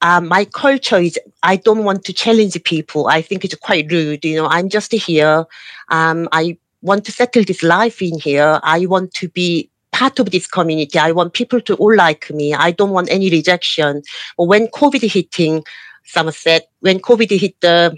um, 0.01 0.27
my 0.27 0.45
culture 0.45 0.97
is 0.97 1.19
I 1.43 1.57
don't 1.57 1.83
want 1.83 2.05
to 2.05 2.13
challenge 2.13 2.61
people. 2.63 3.07
I 3.07 3.21
think 3.21 3.43
it's 3.43 3.55
quite 3.55 3.91
rude. 3.91 4.23
You 4.23 4.37
know, 4.37 4.47
I'm 4.47 4.69
just 4.69 4.91
here. 4.93 5.45
Um, 5.89 6.29
I 6.31 6.57
want 6.81 7.05
to 7.05 7.11
settle 7.11 7.43
this 7.43 7.63
life 7.63 8.01
in 8.01 8.19
here. 8.19 8.59
I 8.63 8.85
want 8.85 9.13
to 9.15 9.27
be 9.29 9.69
part 9.91 10.19
of 10.19 10.31
this 10.31 10.47
community. 10.47 10.97
I 10.97 11.11
want 11.11 11.33
people 11.33 11.59
to 11.61 11.75
all 11.75 11.95
like 11.95 12.29
me. 12.29 12.53
I 12.53 12.71
don't 12.71 12.91
want 12.91 13.09
any 13.09 13.29
rejection. 13.29 14.01
But 14.37 14.45
when 14.45 14.67
COVID 14.67 15.11
hitting 15.11 15.63
Somerset, 16.05 16.69
when 16.79 16.99
COVID 16.99 17.37
hit 17.37 17.59
the 17.61 17.97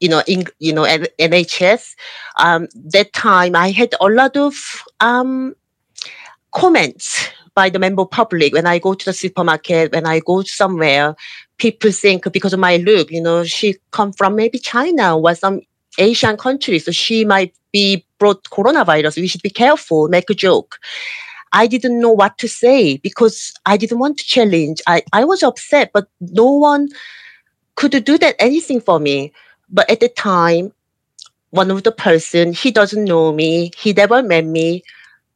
you 0.00 0.08
know, 0.08 0.22
in, 0.26 0.44
you 0.58 0.72
know, 0.72 0.82
NHS, 0.82 1.94
um, 2.38 2.68
that 2.74 3.12
time 3.12 3.56
I 3.56 3.70
had 3.70 3.94
a 4.00 4.06
lot 4.06 4.36
of 4.36 4.82
um, 5.00 5.54
comments 6.52 7.28
by 7.54 7.70
the 7.70 7.78
member 7.78 8.04
public 8.04 8.52
when 8.52 8.66
I 8.66 8.78
go 8.78 8.94
to 8.94 9.04
the 9.04 9.12
supermarket, 9.12 9.92
when 9.92 10.06
I 10.06 10.20
go 10.20 10.42
somewhere, 10.42 11.14
people 11.58 11.92
think 11.92 12.30
because 12.32 12.52
of 12.52 12.60
my 12.60 12.76
look, 12.78 13.10
you 13.10 13.22
know, 13.22 13.44
she 13.44 13.76
come 13.92 14.12
from 14.12 14.34
maybe 14.36 14.58
China 14.58 15.16
or 15.16 15.34
some 15.34 15.60
Asian 15.98 16.36
country, 16.36 16.78
so 16.78 16.90
she 16.90 17.24
might 17.24 17.54
be 17.72 18.04
brought 18.18 18.42
coronavirus. 18.44 19.16
We 19.16 19.28
should 19.28 19.42
be 19.42 19.50
careful, 19.50 20.08
make 20.08 20.28
a 20.30 20.34
joke. 20.34 20.78
I 21.52 21.68
didn't 21.68 22.00
know 22.00 22.10
what 22.10 22.36
to 22.38 22.48
say 22.48 22.96
because 22.96 23.52
I 23.64 23.76
didn't 23.76 24.00
want 24.00 24.18
to 24.18 24.24
challenge. 24.24 24.82
I, 24.88 25.02
I 25.12 25.24
was 25.24 25.44
upset, 25.44 25.92
but 25.92 26.08
no 26.20 26.50
one 26.50 26.88
could 27.76 28.04
do 28.04 28.18
that 28.18 28.34
anything 28.40 28.80
for 28.80 28.98
me. 28.98 29.32
But 29.68 29.88
at 29.90 30.00
the 30.00 30.08
time, 30.08 30.72
one 31.50 31.70
of 31.70 31.82
the 31.82 31.92
person, 31.92 32.52
he 32.52 32.70
doesn't 32.70 33.04
know 33.04 33.32
me, 33.32 33.70
he 33.76 33.92
never 33.92 34.22
met 34.22 34.44
me, 34.44 34.82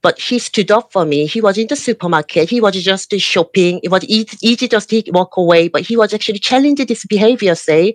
but 0.03 0.19
he 0.19 0.39
stood 0.39 0.71
up 0.71 0.93
for 0.93 1.05
me. 1.05 1.27
He 1.27 1.41
was 1.41 1.59
in 1.59 1.67
the 1.67 1.77
supermarket. 1.77 2.49
He 2.49 2.61
was 2.61 2.83
just 2.83 3.11
shopping. 3.19 3.81
It 3.83 3.91
was 3.91 4.05
easy, 4.05 4.69
just 4.69 4.91
to 4.91 5.03
walk 5.09 5.37
away, 5.37 5.69
but 5.69 5.83
he 5.83 5.97
was 5.97 6.15
actually 6.15 6.39
challenging 6.39 6.87
this 6.87 7.05
behavior, 7.05 7.55
say, 7.55 7.95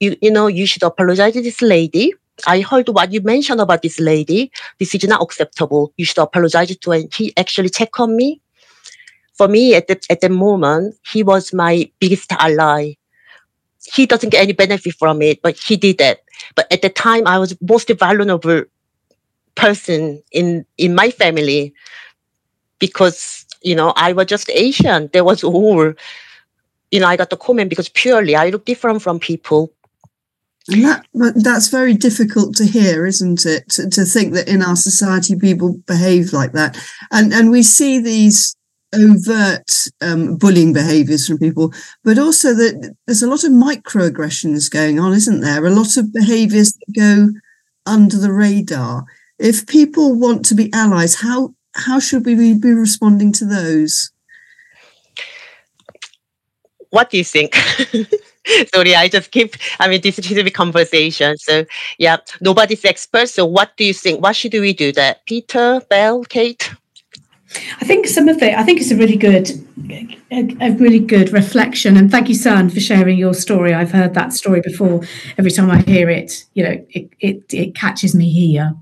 you, 0.00 0.16
you 0.20 0.30
know, 0.30 0.46
you 0.46 0.66
should 0.66 0.82
apologize 0.82 1.34
to 1.34 1.42
this 1.42 1.62
lady. 1.62 2.14
I 2.46 2.60
heard 2.60 2.88
what 2.88 3.12
you 3.12 3.20
mentioned 3.20 3.60
about 3.60 3.82
this 3.82 4.00
lady. 4.00 4.50
This 4.78 4.94
is 4.94 5.04
not 5.04 5.22
acceptable. 5.22 5.92
You 5.96 6.04
should 6.04 6.18
apologize 6.18 6.74
to 6.74 6.90
her. 6.90 7.02
He 7.14 7.34
actually 7.36 7.68
checked 7.68 8.00
on 8.00 8.16
me. 8.16 8.40
For 9.36 9.48
me, 9.48 9.74
at 9.74 9.88
the, 9.88 10.00
at 10.10 10.20
the 10.20 10.28
moment, 10.28 10.96
he 11.06 11.22
was 11.22 11.52
my 11.52 11.90
biggest 12.00 12.32
ally. 12.32 12.94
He 13.84 14.06
doesn't 14.06 14.30
get 14.30 14.42
any 14.42 14.52
benefit 14.52 14.94
from 14.94 15.22
it, 15.22 15.40
but 15.42 15.56
he 15.56 15.76
did 15.76 15.98
that. 15.98 16.20
But 16.54 16.70
at 16.72 16.82
the 16.82 16.90
time, 16.90 17.26
I 17.26 17.38
was 17.38 17.56
most 17.60 17.90
vulnerable 17.90 18.64
person 19.54 20.22
in 20.32 20.64
in 20.78 20.94
my 20.94 21.10
family 21.10 21.74
because 22.78 23.46
you 23.62 23.74
know 23.74 23.92
I 23.96 24.12
was 24.12 24.26
just 24.26 24.50
Asian. 24.50 25.08
There 25.12 25.24
was 25.24 25.42
all 25.44 25.92
you 26.90 27.00
know 27.00 27.06
I 27.06 27.16
got 27.16 27.30
the 27.30 27.36
comment 27.36 27.70
because 27.70 27.88
purely 27.88 28.36
I 28.36 28.50
look 28.50 28.64
different 28.64 29.02
from 29.02 29.18
people. 29.18 29.72
And 30.68 30.84
that 30.84 31.32
that's 31.42 31.68
very 31.68 31.94
difficult 31.94 32.54
to 32.56 32.64
hear, 32.64 33.06
isn't 33.06 33.44
it? 33.46 33.68
To, 33.70 33.88
to 33.90 34.04
think 34.04 34.34
that 34.34 34.46
in 34.48 34.62
our 34.62 34.76
society 34.76 35.34
people 35.34 35.78
behave 35.86 36.32
like 36.32 36.52
that, 36.52 36.76
and 37.10 37.32
and 37.32 37.50
we 37.50 37.62
see 37.62 37.98
these 37.98 38.56
overt 38.94 39.70
um, 40.00 40.36
bullying 40.36 40.72
behaviours 40.72 41.26
from 41.26 41.38
people, 41.38 41.72
but 42.04 42.18
also 42.18 42.54
that 42.54 42.94
there's 43.06 43.22
a 43.22 43.28
lot 43.28 43.44
of 43.44 43.52
microaggressions 43.52 44.70
going 44.70 44.98
on, 44.98 45.12
isn't 45.12 45.40
there? 45.40 45.64
A 45.64 45.70
lot 45.70 45.96
of 45.96 46.12
behaviours 46.12 46.72
that 46.72 46.94
go 46.94 47.28
under 47.86 48.16
the 48.16 48.32
radar 48.32 49.04
if 49.40 49.66
people 49.66 50.14
want 50.14 50.44
to 50.46 50.54
be 50.54 50.70
allies, 50.72 51.16
how 51.16 51.54
how 51.74 51.98
should 51.98 52.26
we 52.26 52.54
be 52.54 52.72
responding 52.72 53.32
to 53.32 53.44
those? 53.44 54.12
What 56.90 57.10
do 57.10 57.16
you 57.16 57.24
think? 57.24 57.54
Sorry, 58.74 58.94
I 58.94 59.08
just 59.08 59.30
keep. 59.30 59.54
I 59.78 59.88
mean, 59.88 60.00
this 60.02 60.18
is 60.18 60.30
a 60.30 60.50
conversation. 60.50 61.38
So 61.38 61.64
yeah, 61.98 62.18
nobody's 62.40 62.84
expert. 62.84 63.28
So 63.28 63.46
what 63.46 63.76
do 63.76 63.84
you 63.84 63.94
think? 63.94 64.22
What 64.22 64.36
should 64.36 64.52
we 64.52 64.72
do? 64.72 64.92
That 64.92 65.24
Peter, 65.26 65.80
Belle, 65.88 66.24
Kate. 66.24 66.70
I 67.80 67.84
think 67.84 68.06
some 68.06 68.28
of 68.28 68.40
it. 68.42 68.54
I 68.54 68.62
think 68.62 68.80
it's 68.80 68.90
a 68.90 68.96
really 68.96 69.16
good, 69.16 69.50
a, 70.30 70.56
a, 70.60 70.70
really 70.72 71.00
good 71.00 71.32
reflection. 71.32 71.96
And 71.96 72.10
thank 72.10 72.28
you, 72.28 72.34
Sun, 72.34 72.70
for 72.70 72.80
sharing 72.80 73.18
your 73.18 73.34
story. 73.34 73.74
I've 73.74 73.90
heard 73.90 74.14
that 74.14 74.32
story 74.32 74.60
before. 74.60 75.02
Every 75.36 75.50
time 75.50 75.70
I 75.70 75.80
hear 75.82 76.08
it, 76.08 76.44
you 76.54 76.62
know, 76.62 76.86
it 76.90 77.10
it, 77.18 77.52
it 77.52 77.74
catches 77.74 78.14
me 78.14 78.30
here. 78.30 78.74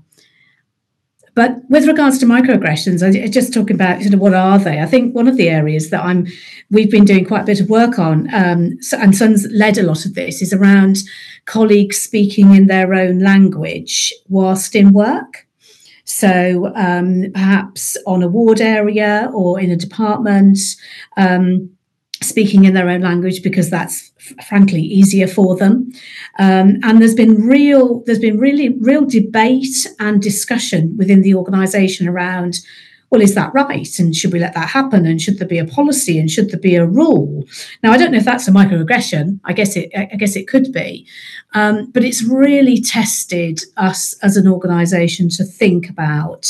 But 1.35 1.61
with 1.69 1.87
regards 1.87 2.17
to 2.19 2.25
microaggressions, 2.25 3.01
I 3.01 3.27
just 3.27 3.53
talking 3.53 3.75
about 3.75 4.01
sort 4.01 4.13
of 4.13 4.19
what 4.19 4.33
are 4.33 4.59
they? 4.59 4.81
I 4.81 4.85
think 4.85 5.15
one 5.15 5.27
of 5.27 5.37
the 5.37 5.49
areas 5.49 5.89
that 5.89 6.03
I'm 6.03 6.27
we've 6.69 6.91
been 6.91 7.05
doing 7.05 7.25
quite 7.25 7.43
a 7.43 7.45
bit 7.45 7.61
of 7.61 7.69
work 7.69 7.97
on, 7.97 8.27
um, 8.33 8.77
and 8.93 9.15
Sun's 9.15 9.47
led 9.51 9.77
a 9.77 9.83
lot 9.83 10.05
of 10.05 10.15
this, 10.15 10.41
is 10.41 10.53
around 10.53 10.97
colleagues 11.45 11.97
speaking 11.97 12.53
in 12.53 12.67
their 12.67 12.93
own 12.93 13.19
language 13.19 14.13
whilst 14.27 14.75
in 14.75 14.91
work. 14.91 15.47
So 16.09 16.71
um, 16.75 17.25
perhaps 17.33 17.95
on 18.07 18.23
a 18.23 18.27
ward 18.27 18.61
area 18.61 19.29
or 19.33 19.59
in 19.59 19.69
a 19.69 19.75
department. 19.75 20.57
Um, 21.15 21.69
speaking 22.21 22.65
in 22.65 22.73
their 22.73 22.89
own 22.89 22.99
language 22.99 23.41
because 23.41 23.69
that's 23.69 24.11
frankly 24.49 24.81
easier 24.81 25.25
for 25.25 25.55
them 25.55 25.89
um, 26.37 26.77
and 26.83 26.99
there's 26.99 27.15
been 27.15 27.47
real 27.47 28.03
there's 28.05 28.19
been 28.19 28.37
really 28.37 28.75
real 28.79 29.05
debate 29.05 29.87
and 29.99 30.21
discussion 30.21 30.97
within 30.97 31.21
the 31.21 31.33
organization 31.33 32.09
around 32.09 32.59
well 33.09 33.21
is 33.21 33.35
that 33.35 33.53
right? 33.53 33.99
And 33.99 34.15
should 34.15 34.31
we 34.31 34.39
let 34.39 34.53
that 34.53 34.69
happen? 34.69 35.05
And 35.05 35.21
should 35.21 35.39
there 35.39 35.47
be 35.47 35.57
a 35.57 35.65
policy? 35.65 36.19
And 36.19 36.29
should 36.29 36.51
there 36.51 36.59
be 36.59 36.75
a 36.75 36.85
rule? 36.85 37.45
Now 37.83 37.91
i 37.91 37.97
don't 37.97 38.11
know 38.11 38.17
if 38.17 38.25
that's 38.25 38.47
a 38.47 38.51
microaggression. 38.51 39.39
I 39.45 39.53
guess 39.53 39.75
it 39.75 39.91
i 39.95 40.15
guess 40.15 40.35
it 40.35 40.47
could 40.47 40.71
be. 40.71 41.07
Um, 41.53 41.91
but 41.91 42.03
it's 42.03 42.23
really 42.23 42.81
tested 42.81 43.61
us 43.77 44.13
as 44.21 44.37
an 44.37 44.47
organization 44.47 45.29
to 45.29 45.43
think 45.43 45.89
about 45.89 46.47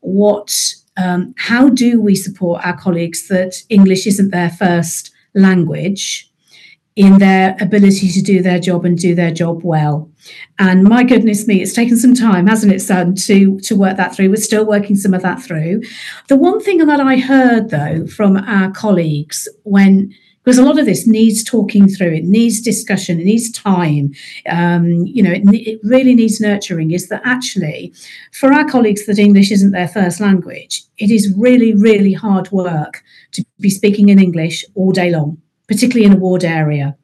what 0.00 0.74
um, 0.96 1.34
how 1.38 1.68
do 1.68 2.00
we 2.00 2.14
support 2.14 2.66
our 2.66 2.76
colleagues 2.76 3.28
that 3.28 3.62
English 3.68 4.06
isn't 4.06 4.30
their 4.30 4.50
first 4.50 5.10
language 5.34 6.31
in 6.96 7.18
their 7.18 7.56
ability 7.60 8.10
to 8.10 8.20
do 8.20 8.42
their 8.42 8.60
job 8.60 8.84
and 8.84 8.98
do 8.98 9.14
their 9.14 9.30
job 9.30 9.62
well? 9.62 10.10
And 10.58 10.84
my 10.84 11.04
goodness 11.04 11.46
me, 11.46 11.62
it's 11.62 11.72
taken 11.72 11.96
some 11.96 12.14
time, 12.14 12.46
hasn't 12.46 12.72
it, 12.72 12.80
Sun, 12.80 13.14
to, 13.16 13.58
to 13.60 13.76
work 13.76 13.96
that 13.96 14.14
through. 14.14 14.30
We're 14.30 14.36
still 14.36 14.66
working 14.66 14.96
some 14.96 15.14
of 15.14 15.22
that 15.22 15.42
through. 15.42 15.82
The 16.28 16.36
one 16.36 16.60
thing 16.60 16.78
that 16.78 17.00
I 17.00 17.16
heard, 17.16 17.70
though, 17.70 18.06
from 18.06 18.36
our 18.36 18.70
colleagues 18.70 19.48
when 19.64 20.12
because 20.44 20.58
a 20.58 20.64
lot 20.64 20.78
of 20.78 20.86
this 20.86 21.06
needs 21.06 21.44
talking 21.44 21.88
through 21.88 22.12
it 22.12 22.24
needs 22.24 22.60
discussion 22.60 23.20
it 23.20 23.24
needs 23.24 23.50
time 23.50 24.12
um, 24.48 25.06
you 25.06 25.22
know 25.22 25.30
it, 25.30 25.42
it, 25.52 25.80
really 25.82 26.14
needs 26.14 26.40
nurturing 26.40 26.90
is 26.90 27.08
that 27.08 27.22
actually 27.24 27.92
for 28.32 28.52
our 28.52 28.68
colleagues 28.68 29.06
that 29.06 29.18
english 29.18 29.50
isn't 29.50 29.72
their 29.72 29.88
first 29.88 30.20
language 30.20 30.82
it 30.98 31.10
is 31.10 31.32
really 31.36 31.74
really 31.74 32.12
hard 32.12 32.50
work 32.50 33.02
to 33.32 33.44
be 33.60 33.70
speaking 33.70 34.08
in 34.08 34.18
english 34.18 34.64
all 34.74 34.92
day 34.92 35.10
long 35.10 35.40
particularly 35.68 36.06
in 36.06 36.12
a 36.12 36.20
ward 36.20 36.44
area 36.44 36.96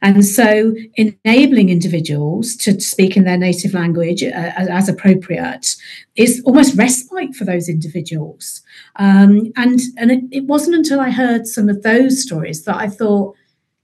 and 0.00 0.24
so 0.24 0.74
enabling 0.94 1.68
individuals 1.68 2.54
to 2.56 2.80
speak 2.80 3.16
in 3.16 3.24
their 3.24 3.36
native 3.36 3.74
language 3.74 4.22
uh, 4.22 4.52
as 4.56 4.88
appropriate 4.88 5.74
is 6.14 6.40
almost 6.46 6.76
respite 6.76 7.34
for 7.34 7.44
those 7.44 7.68
individuals 7.68 8.62
um, 8.96 9.52
and 9.56 9.80
and 9.96 10.10
it, 10.10 10.24
it 10.30 10.44
wasn't 10.44 10.76
until 10.76 11.00
I 11.00 11.10
heard 11.10 11.46
some 11.46 11.68
of 11.68 11.82
those 11.82 12.22
stories 12.22 12.64
that 12.64 12.76
I 12.76 12.88
thought, 12.88 13.34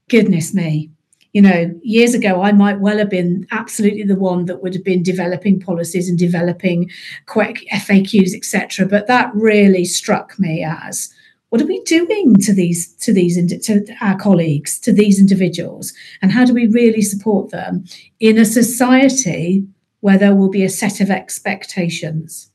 goodness 0.09 0.53
me, 0.53 0.91
you 1.33 1.41
know, 1.41 1.73
years 1.81 2.13
ago, 2.13 2.41
I 2.43 2.51
might 2.51 2.79
well 2.79 2.99
have 2.99 3.09
been 3.09 3.47
absolutely 3.51 4.03
the 4.03 4.15
one 4.15 4.45
that 4.45 4.61
would 4.61 4.73
have 4.75 4.83
been 4.83 5.01
developing 5.01 5.59
policies 5.59 6.07
and 6.07 6.17
developing 6.17 6.89
quick 7.25 7.65
FAQs, 7.73 8.35
etc. 8.35 8.85
But 8.85 9.07
that 9.07 9.31
really 9.33 9.83
struck 9.83 10.39
me 10.39 10.63
as 10.63 11.13
what 11.53 11.61
are 11.61 11.67
we 11.67 11.83
doing 11.83 12.33
to 12.37 12.51
these 12.51 12.91
to 12.95 13.13
these 13.13 13.37
to 13.67 13.85
our 14.01 14.17
colleagues, 14.17 14.79
to 14.79 14.91
these 14.91 15.19
individuals, 15.19 15.93
and 16.19 16.31
how 16.31 16.45
do 16.45 16.51
we 16.51 16.65
really 16.65 17.03
support 17.03 17.51
them 17.51 17.85
in 18.19 18.39
a 18.39 18.43
society 18.43 19.63
where 19.99 20.17
there 20.17 20.33
will 20.33 20.49
be 20.49 20.63
a 20.63 20.69
set 20.69 20.99
of 20.99 21.11
expectations? 21.11 22.49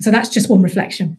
So 0.00 0.12
that's 0.12 0.28
just 0.28 0.48
one 0.48 0.62
reflection. 0.62 1.16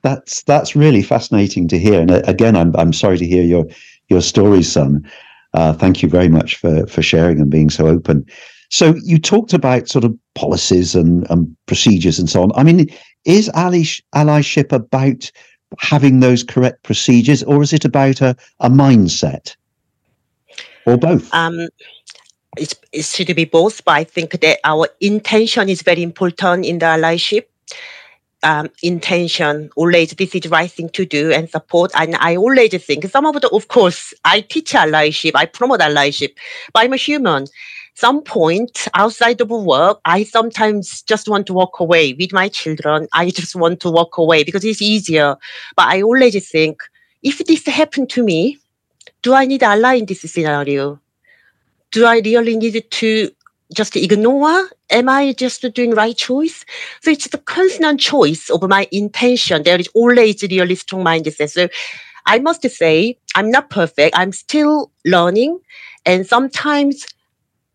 that's 0.00 0.42
that's 0.44 0.74
really 0.74 1.02
fascinating 1.02 1.68
to 1.68 1.78
hear. 1.78 2.00
And 2.00 2.10
uh, 2.10 2.22
again, 2.26 2.56
I'm 2.56 2.74
I'm 2.76 2.94
sorry 2.94 3.18
to 3.18 3.26
hear 3.26 3.42
your 3.42 3.66
your 4.08 4.22
stories, 4.22 4.72
Sun. 4.72 5.06
Uh, 5.52 5.74
thank 5.74 6.02
you 6.02 6.08
very 6.08 6.30
much 6.30 6.56
for 6.56 6.86
for 6.86 7.02
sharing 7.02 7.40
and 7.40 7.50
being 7.50 7.68
so 7.68 7.88
open. 7.88 8.24
So 8.70 8.94
you 9.04 9.18
talked 9.18 9.52
about 9.52 9.88
sort 9.88 10.04
of 10.04 10.16
policies 10.34 10.94
and, 10.94 11.30
and 11.30 11.54
procedures 11.66 12.18
and 12.18 12.28
so 12.28 12.42
on. 12.42 12.52
I 12.54 12.62
mean, 12.64 12.88
is 13.24 13.50
ally, 13.50 13.84
allyship 14.14 14.72
about 14.72 15.30
having 15.78 16.20
those 16.20 16.42
correct 16.42 16.82
procedures, 16.82 17.42
or 17.42 17.62
is 17.62 17.72
it 17.72 17.84
about 17.84 18.20
a, 18.20 18.36
a 18.60 18.70
mindset, 18.70 19.56
or 20.86 20.96
both? 20.96 21.32
Um, 21.32 21.68
it's, 22.56 22.74
it 22.92 23.04
should 23.04 23.34
be 23.34 23.44
both, 23.44 23.84
but 23.84 23.92
I 23.92 24.04
think 24.04 24.40
that 24.40 24.58
our 24.64 24.88
intention 25.00 25.68
is 25.68 25.82
very 25.82 26.02
important 26.02 26.64
in 26.64 26.78
the 26.78 26.86
allyship. 26.86 27.44
Um, 28.42 28.68
intention 28.82 29.70
always 29.74 30.10
this 30.10 30.34
is 30.34 30.50
right 30.50 30.70
thing 30.70 30.90
to 30.90 31.06
do 31.06 31.32
and 31.32 31.48
support 31.48 31.90
and 31.94 32.14
i 32.16 32.36
always 32.36 32.74
think 32.84 33.06
some 33.06 33.24
of 33.24 33.40
the 33.40 33.48
of 33.48 33.68
course 33.68 34.12
i 34.26 34.42
teach 34.42 34.74
allyship 34.74 35.30
i 35.34 35.46
promote 35.46 35.80
allyship 35.80 36.34
but 36.74 36.82
i'm 36.82 36.92
a 36.92 36.96
human 36.96 37.46
some 37.94 38.22
point 38.22 38.88
outside 38.94 39.40
of 39.40 39.50
work, 39.50 40.00
I 40.04 40.24
sometimes 40.24 41.02
just 41.02 41.28
want 41.28 41.46
to 41.46 41.52
walk 41.52 41.78
away 41.78 42.12
with 42.14 42.32
my 42.32 42.48
children. 42.48 43.06
I 43.12 43.30
just 43.30 43.54
want 43.54 43.80
to 43.80 43.90
walk 43.90 44.18
away 44.18 44.42
because 44.42 44.64
it's 44.64 44.82
easier. 44.82 45.36
But 45.76 45.86
I 45.88 46.02
always 46.02 46.48
think, 46.50 46.82
if 47.22 47.38
this 47.38 47.66
happened 47.66 48.10
to 48.10 48.22
me, 48.22 48.58
do 49.22 49.32
I 49.32 49.46
need 49.46 49.62
ally 49.62 49.94
in 49.94 50.06
this 50.06 50.20
scenario? 50.20 51.00
Do 51.92 52.04
I 52.04 52.18
really 52.18 52.56
need 52.56 52.90
to 52.90 53.30
just 53.72 53.96
ignore? 53.96 54.68
Am 54.90 55.08
I 55.08 55.32
just 55.32 55.62
doing 55.72 55.92
right 55.92 56.16
choice? 56.16 56.64
So 57.00 57.10
it's 57.10 57.28
the 57.28 57.38
constant 57.38 58.00
choice 58.00 58.50
of 58.50 58.62
my 58.68 58.88
intention. 58.90 59.62
There 59.62 59.78
is 59.78 59.88
always 59.94 60.42
really 60.42 60.74
strong 60.74 61.04
mindset. 61.04 61.50
So 61.50 61.68
I 62.26 62.40
must 62.40 62.68
say, 62.68 63.16
I'm 63.36 63.50
not 63.50 63.70
perfect. 63.70 64.18
I'm 64.18 64.32
still 64.32 64.90
learning. 65.04 65.60
And 66.04 66.26
sometimes 66.26 67.06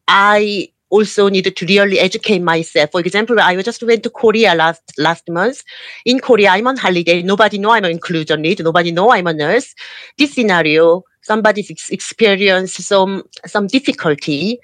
I 0.09 0.69
also 0.91 1.29
needed 1.29 1.55
to 1.57 1.67
really 1.67 1.99
educate 1.99 2.39
myself. 2.41 2.91
For 2.91 3.01
example, 3.01 3.39
I 3.39 3.61
just 3.61 3.83
went 3.83 4.03
to 4.03 4.11
Korea 4.11 4.55
last 4.55 4.81
last 4.97 5.29
month. 5.29 5.63
In 6.05 6.19
Korea, 6.19 6.49
I'm 6.51 6.67
on 6.67 6.77
holiday. 6.77 7.21
Nobody 7.23 7.59
know 7.59 7.71
I'm 7.71 7.85
an 7.85 7.91
inclusion 7.91 8.41
lead. 8.41 8.63
Nobody 8.63 8.91
know 8.91 9.11
I'm 9.11 9.27
a 9.27 9.33
nurse. 9.33 9.75
This 10.17 10.33
scenario, 10.33 11.03
somebody's 11.21 11.71
ex- 11.71 11.91
experienced 11.91 12.81
some 12.83 13.23
some 13.47 13.67
difficulty, 13.67 14.59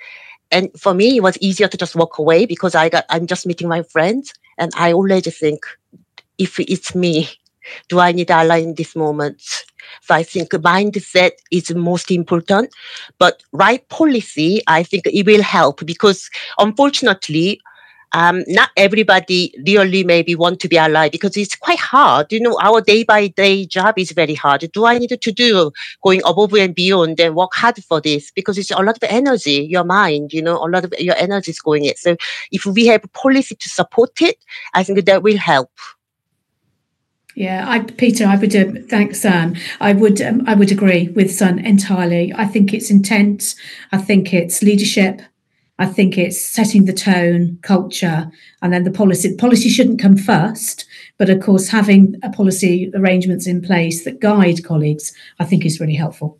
and 0.51 0.69
for 0.79 0.93
me, 0.95 1.17
it 1.17 1.23
was 1.23 1.37
easier 1.39 1.67
to 1.69 1.77
just 1.77 1.95
walk 1.95 2.19
away 2.19 2.45
because 2.47 2.75
I 2.75 2.89
got 2.89 3.05
I'm 3.09 3.27
just 3.27 3.47
meeting 3.47 3.69
my 3.69 3.83
friends, 3.83 4.33
and 4.59 4.71
I 4.77 4.93
already 4.93 5.31
think, 5.31 5.65
if 6.37 6.59
it's 6.59 6.95
me, 6.95 7.29
do 7.89 7.99
I 7.99 8.13
need 8.13 8.31
ally 8.31 8.59
in 8.59 8.75
this 8.75 8.95
moment? 8.95 9.41
So 10.01 10.15
I 10.15 10.23
think 10.23 10.49
mindset 10.51 11.31
is 11.51 11.73
most 11.73 12.11
important. 12.11 12.69
But 13.19 13.43
right 13.51 13.87
policy, 13.89 14.61
I 14.67 14.83
think 14.83 15.05
it 15.05 15.25
will 15.25 15.43
help 15.43 15.85
because 15.85 16.29
unfortunately, 16.57 17.61
um, 18.15 18.43
not 18.47 18.69
everybody 18.77 19.53
really 19.67 20.05
maybe 20.05 20.35
want 20.35 20.61
to 20.61 20.69
be 20.69 20.77
alive 20.77 21.11
because 21.11 21.35
it's 21.35 21.55
quite 21.55 21.79
hard. 21.79 22.31
You 22.31 22.39
know, 22.39 22.57
our 22.61 22.79
day 22.79 23.03
by 23.03 23.27
day 23.27 23.65
job 23.65 23.99
is 23.99 24.11
very 24.11 24.35
hard. 24.35 24.69
Do 24.71 24.85
I 24.85 24.97
need 24.97 25.19
to 25.21 25.31
do 25.31 25.71
going 26.01 26.21
above 26.25 26.53
and 26.53 26.73
beyond 26.73 27.19
and 27.19 27.35
work 27.35 27.53
hard 27.53 27.83
for 27.83 27.99
this? 27.99 28.31
Because 28.31 28.57
it's 28.57 28.71
a 28.71 28.81
lot 28.81 28.95
of 28.95 29.03
energy, 29.09 29.67
your 29.69 29.83
mind, 29.83 30.31
you 30.31 30.41
know, 30.41 30.63
a 30.63 30.69
lot 30.69 30.85
of 30.85 30.93
your 30.97 31.15
energy 31.17 31.51
is 31.51 31.59
going 31.59 31.83
in. 31.83 31.95
So 31.97 32.15
if 32.51 32.65
we 32.65 32.85
have 32.87 33.03
policy 33.11 33.55
to 33.55 33.69
support 33.69 34.21
it, 34.21 34.37
I 34.73 34.83
think 34.83 35.03
that 35.05 35.21
will 35.21 35.37
help. 35.37 35.71
Yeah, 37.35 37.65
I, 37.67 37.79
Peter, 37.79 38.25
I 38.25 38.37
would 38.37 38.55
um, 38.55 38.77
thanks 38.87 39.21
Sun. 39.21 39.57
I 39.81 39.91
would 39.91 40.21
um, 40.21 40.43
I 40.47 40.55
would 40.55 40.71
agree 40.71 41.09
with 41.09 41.35
Sun 41.35 41.59
entirely. 41.59 42.33
I 42.33 42.45
think 42.45 42.73
it's 42.73 42.89
intent. 42.89 43.55
I 43.91 43.97
think 43.97 44.33
it's 44.33 44.63
leadership. 44.63 45.21
I 45.77 45.85
think 45.85 46.17
it's 46.17 46.41
setting 46.41 46.85
the 46.85 46.93
tone, 46.93 47.59
culture, 47.61 48.31
and 48.61 48.71
then 48.71 48.85
the 48.85 48.91
policy. 48.91 49.35
Policy 49.35 49.67
shouldn't 49.67 50.01
come 50.01 50.15
first, 50.15 50.85
but 51.17 51.29
of 51.29 51.41
course, 51.41 51.67
having 51.67 52.15
a 52.23 52.29
policy 52.29 52.89
arrangements 52.95 53.47
in 53.47 53.61
place 53.61 54.05
that 54.05 54.21
guide 54.21 54.63
colleagues, 54.63 55.11
I 55.37 55.43
think, 55.43 55.65
is 55.65 55.81
really 55.81 55.95
helpful. 55.95 56.39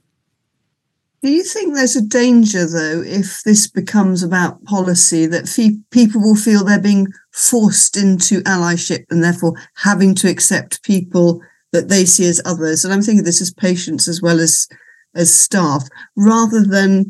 Do 1.26 1.32
you 1.32 1.42
think 1.44 1.74
there's 1.74 1.96
a 1.96 2.04
danger, 2.04 2.68
though, 2.68 3.02
if 3.02 3.42
this 3.42 3.66
becomes 3.66 4.22
about 4.22 4.64
policy, 4.66 5.26
that 5.26 5.48
fee- 5.48 5.80
people 5.90 6.22
will 6.22 6.36
feel 6.36 6.64
they're 6.64 6.80
being 6.80 7.08
forced 7.32 7.98
into 7.98 8.42
allyship 8.42 9.06
and 9.10 9.24
therefore 9.24 9.56
having 9.74 10.14
to 10.16 10.30
accept 10.30 10.84
people 10.84 11.42
that 11.72 11.90
they 11.90 12.06
see 12.06 12.28
as 12.28 12.40
others? 12.46 12.86
And 12.86 12.94
I'm 12.94 13.02
thinking 13.02 13.24
this 13.24 13.42
as 13.42 13.52
patients 13.52 14.08
as 14.08 14.22
well 14.22 14.40
as 14.40 14.68
as 15.16 15.34
staff, 15.34 15.88
rather 16.16 16.64
than 16.64 17.08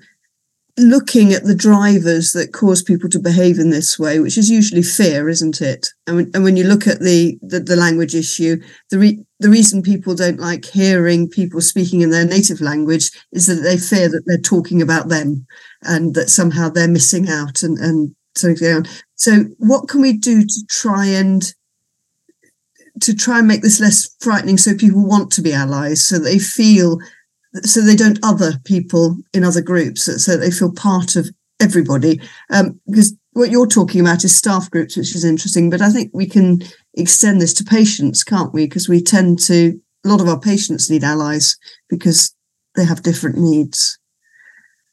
looking 0.77 1.31
at 1.31 1.43
the 1.43 1.55
drivers 1.55 2.31
that 2.31 2.51
cause 2.51 2.83
people 2.83 3.09
to 3.09 3.19
behave 3.19 3.59
in 3.59 3.69
this 3.69 3.97
way, 3.97 4.19
which 4.19 4.38
is 4.38 4.49
usually 4.49 4.83
fear, 4.83 5.29
isn't 5.29 5.61
it? 5.61 5.88
And 6.05 6.15
when, 6.17 6.31
and 6.33 6.43
when 6.43 6.57
you 6.57 6.65
look 6.65 6.85
at 6.85 6.99
the, 6.99 7.38
the, 7.41 7.61
the 7.61 7.77
language 7.77 8.13
issue, 8.13 8.57
the 8.91 8.99
re, 8.99 9.19
the 9.39 9.49
reason 9.49 9.81
people 9.81 10.15
don't 10.15 10.39
like 10.39 10.65
hearing 10.65 11.29
people 11.29 11.61
speaking 11.61 12.01
in 12.01 12.09
their 12.09 12.25
native 12.25 12.59
language 12.59 13.09
is 13.31 13.47
that 13.47 13.55
they 13.63 13.77
fear 13.77 14.09
that 14.09 14.23
they're 14.25 14.38
talking 14.38 14.81
about 14.81 15.07
them 15.07 15.45
and 15.83 16.13
that 16.15 16.29
somehow 16.29 16.69
they're 16.69 16.88
missing 16.88 17.29
out 17.29 17.63
and 17.63 17.77
and 17.77 18.13
so 18.35 18.49
on. 18.49 18.85
So 19.15 19.45
what 19.57 19.88
can 19.88 20.01
we 20.01 20.17
do 20.17 20.41
to 20.41 20.65
try 20.69 21.05
and 21.05 21.43
to 23.01 23.15
try 23.15 23.39
and 23.39 23.47
make 23.47 23.61
this 23.61 23.79
less 23.79 24.15
frightening 24.19 24.57
so 24.57 24.75
people 24.75 25.05
want 25.05 25.31
to 25.31 25.41
be 25.41 25.53
allies 25.53 26.05
so 26.05 26.17
they 26.17 26.39
feel 26.39 26.97
so 27.63 27.81
they 27.81 27.95
don't 27.95 28.19
other 28.23 28.53
people 28.63 29.17
in 29.33 29.43
other 29.43 29.61
groups, 29.61 30.03
so 30.23 30.37
they 30.37 30.51
feel 30.51 30.71
part 30.71 31.15
of 31.15 31.29
everybody. 31.59 32.19
Um, 32.49 32.79
because 32.87 33.15
what 33.33 33.51
you're 33.51 33.67
talking 33.67 34.01
about 34.01 34.23
is 34.23 34.35
staff 34.35 34.69
groups, 34.71 34.97
which 34.97 35.15
is 35.15 35.23
interesting, 35.23 35.69
but 35.69 35.81
I 35.81 35.89
think 35.89 36.11
we 36.13 36.27
can 36.27 36.61
extend 36.93 37.41
this 37.41 37.53
to 37.55 37.63
patients, 37.63 38.23
can't 38.23 38.53
we? 38.53 38.65
Because 38.65 38.89
we 38.89 39.01
tend 39.01 39.39
to, 39.43 39.79
a 40.05 40.07
lot 40.07 40.21
of 40.21 40.27
our 40.27 40.39
patients 40.39 40.89
need 40.89 41.03
allies 41.03 41.57
because 41.89 42.33
they 42.75 42.85
have 42.85 43.03
different 43.03 43.37
needs. 43.37 43.99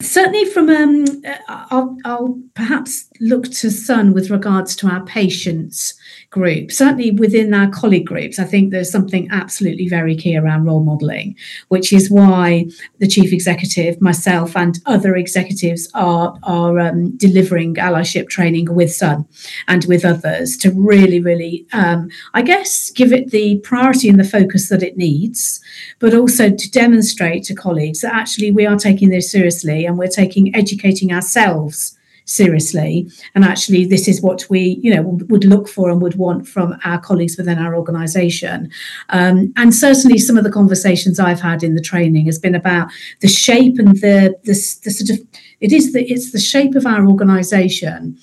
Certainly, 0.01 0.45
from 0.45 0.69
um, 0.69 1.05
uh, 1.25 1.37
I'll, 1.47 1.97
I'll 2.03 2.41
perhaps 2.55 3.07
look 3.21 3.45
to 3.51 3.71
Sun 3.71 4.13
with 4.13 4.29
regards 4.29 4.75
to 4.77 4.87
our 4.87 5.05
patients 5.05 5.93
group. 6.33 6.71
Certainly 6.71 7.11
within 7.11 7.53
our 7.53 7.69
colleague 7.69 8.07
groups, 8.07 8.39
I 8.39 8.43
think 8.43 8.71
there's 8.71 8.91
something 8.91 9.29
absolutely 9.31 9.87
very 9.87 10.15
key 10.15 10.35
around 10.35 10.65
role 10.65 10.83
modelling, 10.83 11.35
which 11.67 11.93
is 11.93 12.09
why 12.09 12.65
the 12.97 13.07
chief 13.07 13.31
executive, 13.31 14.01
myself, 14.01 14.57
and 14.57 14.79
other 14.87 15.15
executives 15.15 15.87
are 15.93 16.35
are 16.41 16.79
um, 16.79 17.15
delivering 17.17 17.75
allyship 17.75 18.27
training 18.29 18.73
with 18.73 18.91
Sun 18.91 19.25
and 19.67 19.85
with 19.85 20.03
others 20.03 20.57
to 20.57 20.71
really, 20.71 21.19
really, 21.19 21.67
um, 21.71 22.09
I 22.33 22.41
guess, 22.41 22.89
give 22.89 23.13
it 23.13 23.29
the 23.29 23.59
priority 23.59 24.09
and 24.09 24.19
the 24.19 24.33
focus 24.37 24.69
that 24.69 24.83
it 24.83 24.97
needs, 24.97 25.61
but 25.99 26.15
also 26.15 26.49
to 26.49 26.71
demonstrate 26.71 27.43
to 27.43 27.53
colleagues 27.53 28.01
that 28.01 28.13
actually 28.13 28.51
we 28.51 28.65
are 28.65 28.77
taking 28.77 29.09
this 29.09 29.31
seriously 29.31 29.85
and 29.85 29.99
we're 29.99 30.07
taking 30.07 30.55
educating 30.55 31.13
ourselves 31.13 31.95
seriously. 32.25 33.09
And 33.35 33.43
actually 33.43 33.85
this 33.85 34.07
is 34.07 34.21
what 34.21 34.45
we 34.49 34.79
you 34.81 34.93
know 34.93 35.03
would 35.29 35.45
look 35.45 35.67
for 35.67 35.89
and 35.89 36.01
would 36.01 36.15
want 36.15 36.47
from 36.47 36.77
our 36.83 36.99
colleagues 36.99 37.37
within 37.37 37.59
our 37.59 37.75
organization. 37.75 38.69
Um, 39.09 39.53
and 39.55 39.73
certainly 39.73 40.17
some 40.17 40.37
of 40.37 40.43
the 40.43 40.51
conversations 40.51 41.19
i've 41.19 41.41
had 41.41 41.63
in 41.63 41.75
the 41.75 41.81
training 41.81 42.25
has 42.25 42.39
been 42.39 42.55
about 42.55 42.89
the 43.21 43.27
shape 43.27 43.77
and 43.79 43.89
the 44.01 44.35
the, 44.43 44.53
the 44.83 44.91
sort 44.91 45.09
of 45.09 45.25
it 45.59 45.71
is 45.71 45.93
the 45.93 46.03
it's 46.11 46.31
the 46.31 46.39
shape 46.39 46.75
of 46.75 46.85
our 46.85 47.07
organization 47.07 48.17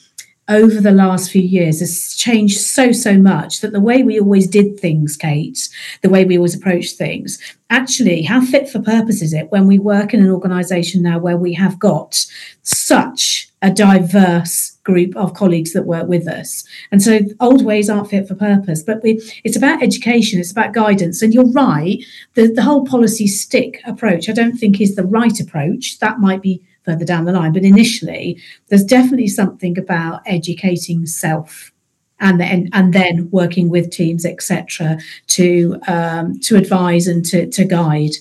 over 0.48 0.80
the 0.80 0.90
last 0.90 1.30
few 1.30 1.42
years 1.42 1.80
has 1.80 2.14
changed 2.16 2.58
so 2.58 2.92
so 2.92 3.16
much 3.16 3.60
that 3.60 3.72
the 3.72 3.80
way 3.80 4.02
we 4.02 4.18
always 4.18 4.46
did 4.46 4.78
things 4.78 5.16
kate 5.16 5.68
the 6.02 6.10
way 6.10 6.24
we 6.24 6.36
always 6.36 6.54
approach 6.54 6.90
things 6.92 7.38
actually 7.70 8.22
how 8.22 8.40
fit 8.40 8.68
for 8.68 8.80
purpose 8.80 9.22
is 9.22 9.32
it 9.32 9.50
when 9.50 9.66
we 9.66 9.78
work 9.78 10.12
in 10.12 10.20
an 10.20 10.30
organization 10.30 11.02
now 11.02 11.18
where 11.18 11.36
we 11.36 11.52
have 11.52 11.78
got 11.78 12.26
such 12.62 13.49
a 13.62 13.70
diverse 13.70 14.70
group 14.84 15.14
of 15.16 15.34
colleagues 15.34 15.72
that 15.72 15.84
work 15.84 16.08
with 16.08 16.26
us 16.26 16.64
and 16.90 17.02
so 17.02 17.20
old 17.40 17.64
ways 17.64 17.90
aren't 17.90 18.08
fit 18.08 18.26
for 18.26 18.34
purpose 18.34 18.82
but 18.82 19.02
we 19.02 19.20
it's 19.44 19.56
about 19.56 19.82
education 19.82 20.40
it's 20.40 20.50
about 20.50 20.72
guidance 20.72 21.20
and 21.20 21.34
you're 21.34 21.50
right 21.52 22.02
the, 22.34 22.46
the 22.46 22.62
whole 22.62 22.86
policy 22.86 23.26
stick 23.26 23.80
approach 23.84 24.28
i 24.28 24.32
don't 24.32 24.56
think 24.56 24.80
is 24.80 24.96
the 24.96 25.04
right 25.04 25.38
approach 25.40 25.98
that 25.98 26.20
might 26.20 26.40
be 26.40 26.62
further 26.84 27.04
down 27.04 27.24
the 27.24 27.32
line. 27.32 27.52
But 27.52 27.64
initially, 27.64 28.40
there's 28.68 28.84
definitely 28.84 29.28
something 29.28 29.78
about 29.78 30.22
educating 30.26 31.06
self 31.06 31.72
and 32.18 32.40
then 32.40 32.68
and 32.72 32.92
then 32.92 33.30
working 33.30 33.70
with 33.70 33.90
teams, 33.90 34.24
etc., 34.26 34.98
to 35.28 35.80
um, 35.86 36.38
to 36.40 36.56
advise 36.56 37.06
and 37.06 37.24
to, 37.26 37.46
to 37.50 37.64
guide. 37.64 38.12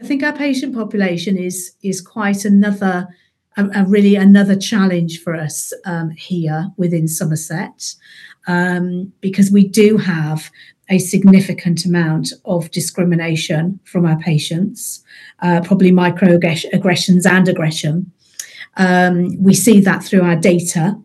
I 0.00 0.04
think 0.04 0.22
our 0.22 0.32
patient 0.32 0.74
population 0.74 1.36
is 1.38 1.74
is 1.82 2.00
quite 2.00 2.44
another 2.44 3.08
a, 3.56 3.66
a 3.74 3.84
really 3.84 4.16
another 4.16 4.56
challenge 4.56 5.22
for 5.22 5.34
us 5.34 5.72
um, 5.84 6.10
here 6.10 6.70
within 6.76 7.08
Somerset 7.08 7.94
um, 8.46 9.12
because 9.20 9.50
we 9.50 9.66
do 9.66 9.96
have 9.96 10.50
a 10.88 10.98
significant 10.98 11.84
amount 11.84 12.32
of 12.44 12.70
discrimination 12.70 13.80
from 13.84 14.06
our 14.06 14.18
patients, 14.18 15.02
uh, 15.40 15.60
probably 15.64 15.90
microaggressions 15.90 17.26
and 17.28 17.48
aggression. 17.48 18.12
Um, 18.76 19.42
we 19.42 19.54
see 19.54 19.80
that 19.80 20.04
through 20.04 20.22
our 20.22 20.36
data. 20.36 20.96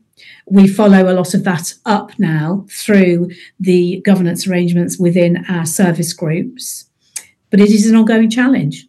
We 0.46 0.68
follow 0.68 1.12
a 1.12 1.16
lot 1.16 1.34
of 1.34 1.44
that 1.46 1.74
up 1.86 2.12
now 2.20 2.66
through 2.70 3.32
the 3.60 4.02
governance 4.02 4.46
arrangements 4.46 5.00
within 5.00 5.46
our 5.50 5.66
service 5.66 6.14
groups. 6.14 6.86
But 7.50 7.60
it 7.60 7.72
is 7.72 7.90
an 7.90 7.96
ongoing 7.96 8.30
challenge. 8.30 8.88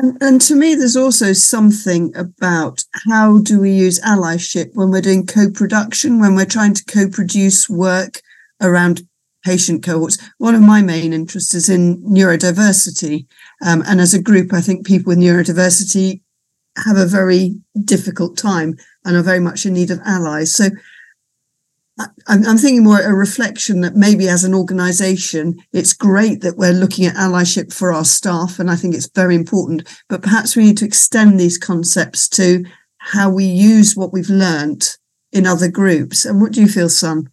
And, 0.00 0.16
and, 0.22 0.40
to 0.42 0.56
me, 0.56 0.74
there's 0.74 0.96
also 0.96 1.34
something 1.34 2.16
about 2.16 2.84
how 3.06 3.36
do 3.38 3.60
we 3.60 3.70
use 3.70 4.00
allyship 4.00 4.70
when 4.72 4.90
we're 4.90 5.02
doing 5.02 5.26
co-production, 5.26 6.20
when 6.20 6.34
we're 6.34 6.46
trying 6.46 6.72
to 6.72 6.84
co-produce 6.86 7.68
work 7.68 8.22
around 8.62 9.02
patient 9.44 9.84
cohorts. 9.84 10.16
One 10.38 10.54
of 10.54 10.62
my 10.62 10.80
main 10.80 11.12
interests 11.12 11.54
is 11.54 11.68
in 11.68 12.02
neurodiversity. 12.02 13.26
Um, 13.62 13.82
and 13.86 14.00
as 14.00 14.14
a 14.14 14.22
group, 14.22 14.54
I 14.54 14.62
think 14.62 14.86
people 14.86 15.10
with 15.10 15.18
neurodiversity 15.18 16.22
have 16.86 16.96
a 16.96 17.04
very 17.04 17.60
difficult 17.84 18.38
time 18.38 18.76
and 19.04 19.16
are 19.16 19.22
very 19.22 19.40
much 19.40 19.66
in 19.66 19.74
need 19.74 19.90
of 19.90 20.00
allies. 20.06 20.54
So 20.54 20.70
I'm, 22.26 22.58
thinking 22.58 22.84
more 22.84 23.00
a 23.00 23.12
reflection 23.12 23.80
that 23.80 23.96
maybe 23.96 24.28
as 24.28 24.44
an 24.44 24.54
organization, 24.54 25.58
it's 25.72 25.92
great 25.92 26.40
that 26.42 26.56
we're 26.56 26.72
looking 26.72 27.06
at 27.06 27.16
allyship 27.16 27.72
for 27.72 27.92
our 27.92 28.04
staff. 28.04 28.58
And 28.58 28.70
I 28.70 28.76
think 28.76 28.94
it's 28.94 29.10
very 29.14 29.34
important, 29.34 29.88
but 30.08 30.22
perhaps 30.22 30.56
we 30.56 30.64
need 30.64 30.78
to 30.78 30.84
extend 30.84 31.38
these 31.38 31.58
concepts 31.58 32.28
to 32.30 32.64
how 32.98 33.30
we 33.30 33.44
use 33.44 33.96
what 33.96 34.12
we've 34.12 34.28
learned 34.28 34.96
in 35.32 35.46
other 35.46 35.68
groups. 35.68 36.24
And 36.24 36.40
what 36.40 36.52
do 36.52 36.60
you 36.60 36.68
feel, 36.68 36.88
Sun? 36.88 37.30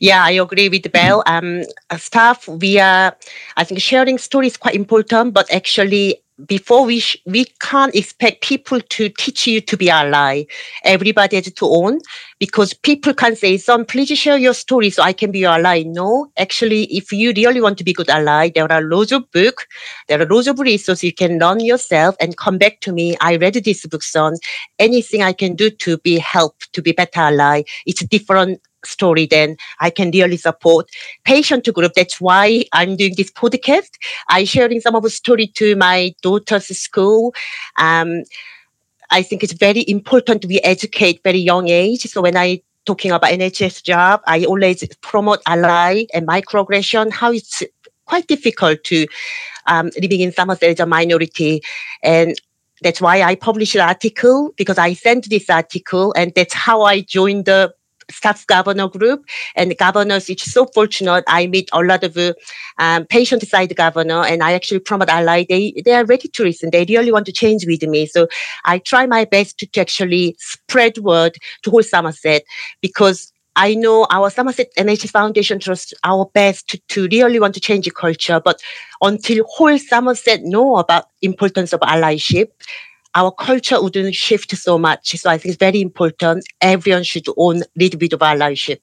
Yeah, 0.00 0.24
I 0.24 0.32
agree 0.32 0.68
with 0.68 0.90
Belle. 0.90 1.22
Um, 1.26 1.62
staff, 1.96 2.48
we 2.48 2.78
are, 2.78 3.16
I 3.56 3.64
think 3.64 3.80
sharing 3.80 4.18
stories 4.18 4.52
is 4.52 4.56
quite 4.56 4.74
important, 4.74 5.34
but 5.34 5.52
actually 5.52 6.22
before 6.44 6.84
we 6.84 7.00
sh- 7.00 7.16
we 7.24 7.46
can't 7.62 7.94
expect 7.94 8.42
people 8.42 8.80
to 8.80 9.08
teach 9.08 9.46
you 9.46 9.60
to 9.62 9.76
be 9.76 9.88
ally. 9.88 10.44
Everybody 10.84 11.36
has 11.36 11.50
to 11.50 11.66
own 11.66 11.98
because 12.38 12.74
people 12.74 13.14
can 13.14 13.34
say, 13.34 13.56
"Sun, 13.56 13.86
please 13.86 14.08
share 14.18 14.36
your 14.36 14.52
story 14.52 14.90
so 14.90 15.02
I 15.02 15.12
can 15.14 15.30
be 15.30 15.38
your 15.40 15.52
ally." 15.52 15.82
No, 15.86 16.30
actually, 16.38 16.84
if 16.84 17.10
you 17.12 17.32
really 17.36 17.60
want 17.60 17.78
to 17.78 17.84
be 17.84 17.94
good 17.94 18.10
ally, 18.10 18.50
there 18.54 18.70
are 18.70 18.82
loads 18.82 19.12
of 19.12 19.30
books, 19.32 19.64
there 20.08 20.20
are 20.20 20.26
loads 20.26 20.46
of 20.48 20.58
resources 20.58 21.04
you 21.04 21.12
can 21.12 21.38
learn 21.38 21.60
yourself 21.60 22.16
and 22.20 22.36
come 22.36 22.58
back 22.58 22.80
to 22.80 22.92
me. 22.92 23.16
I 23.20 23.36
read 23.36 23.54
this 23.54 23.86
book, 23.86 24.02
Sun. 24.02 24.34
Anything 24.78 25.22
I 25.22 25.32
can 25.32 25.54
do 25.54 25.70
to 25.70 25.96
be 25.98 26.18
help 26.18 26.54
to 26.72 26.82
be 26.82 26.92
better 26.92 27.20
ally. 27.20 27.62
It's 27.86 28.04
different 28.04 28.60
story, 28.86 29.26
then 29.26 29.56
I 29.80 29.90
can 29.90 30.10
really 30.10 30.36
support 30.36 30.88
patient 31.24 31.68
group. 31.72 31.92
That's 31.94 32.20
why 32.20 32.64
I'm 32.72 32.96
doing 32.96 33.14
this 33.16 33.30
podcast. 33.30 33.90
I 34.28 34.44
sharing 34.44 34.80
some 34.80 34.94
of 34.94 35.02
the 35.02 35.10
story 35.10 35.48
to 35.48 35.76
my 35.76 36.14
daughter's 36.22 36.66
school. 36.78 37.34
Um, 37.78 38.22
I 39.10 39.22
think 39.22 39.44
it's 39.44 39.52
very 39.52 39.84
important 39.88 40.44
we 40.46 40.60
educate 40.60 41.20
very 41.22 41.38
young 41.38 41.68
age. 41.68 42.02
So 42.02 42.22
when 42.22 42.36
I 42.36 42.62
talking 42.86 43.10
about 43.10 43.30
NHS 43.32 43.82
job, 43.82 44.22
I 44.26 44.44
always 44.44 44.86
promote 45.02 45.40
ally 45.46 46.04
and 46.14 46.26
microaggression, 46.26 47.12
how 47.12 47.32
it's 47.32 47.62
quite 48.06 48.26
difficult 48.28 48.84
to 48.84 49.06
um, 49.66 49.90
living 50.00 50.20
in 50.20 50.32
Somerset 50.32 50.70
as 50.70 50.80
a 50.80 50.86
minority. 50.86 51.60
And 52.02 52.34
that's 52.82 53.00
why 53.00 53.22
I 53.22 53.34
published 53.34 53.74
an 53.74 53.82
article 53.82 54.52
because 54.56 54.78
I 54.78 54.94
sent 54.94 55.28
this 55.28 55.50
article 55.50 56.14
and 56.16 56.32
that's 56.34 56.54
how 56.54 56.82
I 56.82 57.00
joined 57.00 57.46
the 57.46 57.74
staff 58.10 58.46
governor 58.46 58.88
group 58.88 59.24
and 59.56 59.76
governors 59.78 60.30
it's 60.30 60.50
so 60.50 60.66
fortunate 60.66 61.24
i 61.26 61.46
meet 61.46 61.68
a 61.72 61.82
lot 61.82 62.04
of 62.04 62.16
um, 62.78 63.04
patient 63.06 63.42
side 63.42 63.74
governor 63.74 64.22
and 64.24 64.42
i 64.42 64.52
actually 64.52 64.78
promote 64.78 65.08
ally 65.08 65.44
they 65.48 65.72
they 65.84 65.92
are 65.92 66.04
ready 66.04 66.28
to 66.28 66.42
listen. 66.44 66.70
They 66.70 66.84
really 66.88 67.12
want 67.12 67.26
to 67.26 67.32
change 67.32 67.66
with 67.66 67.82
me. 67.82 68.06
So 68.06 68.28
i 68.64 68.78
try 68.78 69.06
my 69.06 69.24
best 69.24 69.58
to, 69.58 69.66
to 69.66 69.80
actually 69.80 70.36
spread 70.38 70.98
word 70.98 71.36
to 71.62 71.70
whole 71.70 71.82
somerset 71.82 72.42
because 72.80 73.32
I 73.58 73.74
know 73.74 74.06
our 74.10 74.28
Somerset 74.28 74.68
NHS 74.76 75.12
Foundation 75.12 75.58
Trust 75.58 75.94
our 76.04 76.26
best 76.26 76.68
to, 76.68 76.78
to 76.88 77.08
really 77.10 77.40
want 77.40 77.54
to 77.54 77.60
change 77.60 77.86
the 77.86 77.90
culture, 77.90 78.38
but 78.38 78.60
until 79.00 79.46
whole 79.48 79.78
Somerset 79.78 80.42
know 80.42 80.76
about 80.76 81.06
importance 81.22 81.72
of 81.72 81.80
allyship, 81.80 82.48
our 83.16 83.32
culture 83.32 83.82
wouldn't 83.82 84.14
shift 84.14 84.56
so 84.56 84.78
much. 84.78 85.16
So 85.16 85.30
I 85.30 85.38
think 85.38 85.54
it's 85.54 85.58
very 85.58 85.80
important. 85.80 86.44
Everyone 86.60 87.02
should 87.02 87.26
own 87.36 87.62
a 87.62 87.66
little 87.74 87.98
bit 87.98 88.12
of 88.12 88.20
allyship. 88.20 88.78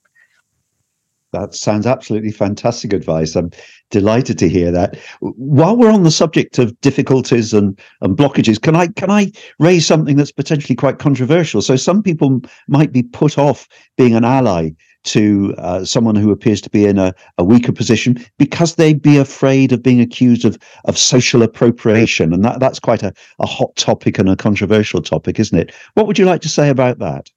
That 1.33 1.55
sounds 1.55 1.87
absolutely 1.87 2.31
fantastic 2.31 2.93
advice. 2.93 3.35
I'm 3.35 3.51
delighted 3.89 4.37
to 4.39 4.49
hear 4.49 4.71
that. 4.71 4.97
While 5.19 5.77
we're 5.77 5.91
on 5.91 6.03
the 6.03 6.11
subject 6.11 6.59
of 6.59 6.79
difficulties 6.81 7.53
and, 7.53 7.79
and 8.01 8.15
blockages, 8.15 8.61
can 8.61 8.75
I 8.75 8.87
can 8.87 9.09
I 9.09 9.31
raise 9.59 9.87
something 9.87 10.15
that's 10.15 10.31
potentially 10.31 10.75
quite 10.75 10.99
controversial? 10.99 11.63
So 11.63 11.75
some 11.75 12.03
people 12.03 12.41
might 12.67 12.91
be 12.91 13.01
put 13.01 13.39
off 13.39 13.67
being 13.97 14.15
an 14.15 14.25
ally 14.25 14.71
to 15.03 15.53
uh, 15.57 15.85
someone 15.85 16.15
who 16.15 16.31
appears 16.31 16.61
to 16.61 16.69
be 16.69 16.85
in 16.85 16.97
a, 16.97 17.13
a 17.37 17.43
weaker 17.43 17.71
position 17.71 18.23
because 18.37 18.75
they'd 18.75 19.01
be 19.01 19.17
afraid 19.17 19.71
of 19.71 19.83
being 19.83 20.01
accused 20.01 20.45
of 20.45 20.57
of 20.85 20.97
social 20.97 21.41
appropriation, 21.41 22.33
and 22.33 22.43
that 22.43 22.59
that's 22.59 22.79
quite 22.79 23.03
a, 23.03 23.13
a 23.39 23.45
hot 23.45 23.75
topic 23.75 24.19
and 24.19 24.29
a 24.29 24.35
controversial 24.35 25.01
topic, 25.01 25.39
isn't 25.39 25.57
it? 25.57 25.73
What 25.93 26.07
would 26.07 26.17
you 26.17 26.25
like 26.25 26.41
to 26.41 26.49
say 26.49 26.69
about 26.69 26.99
that? 26.99 27.29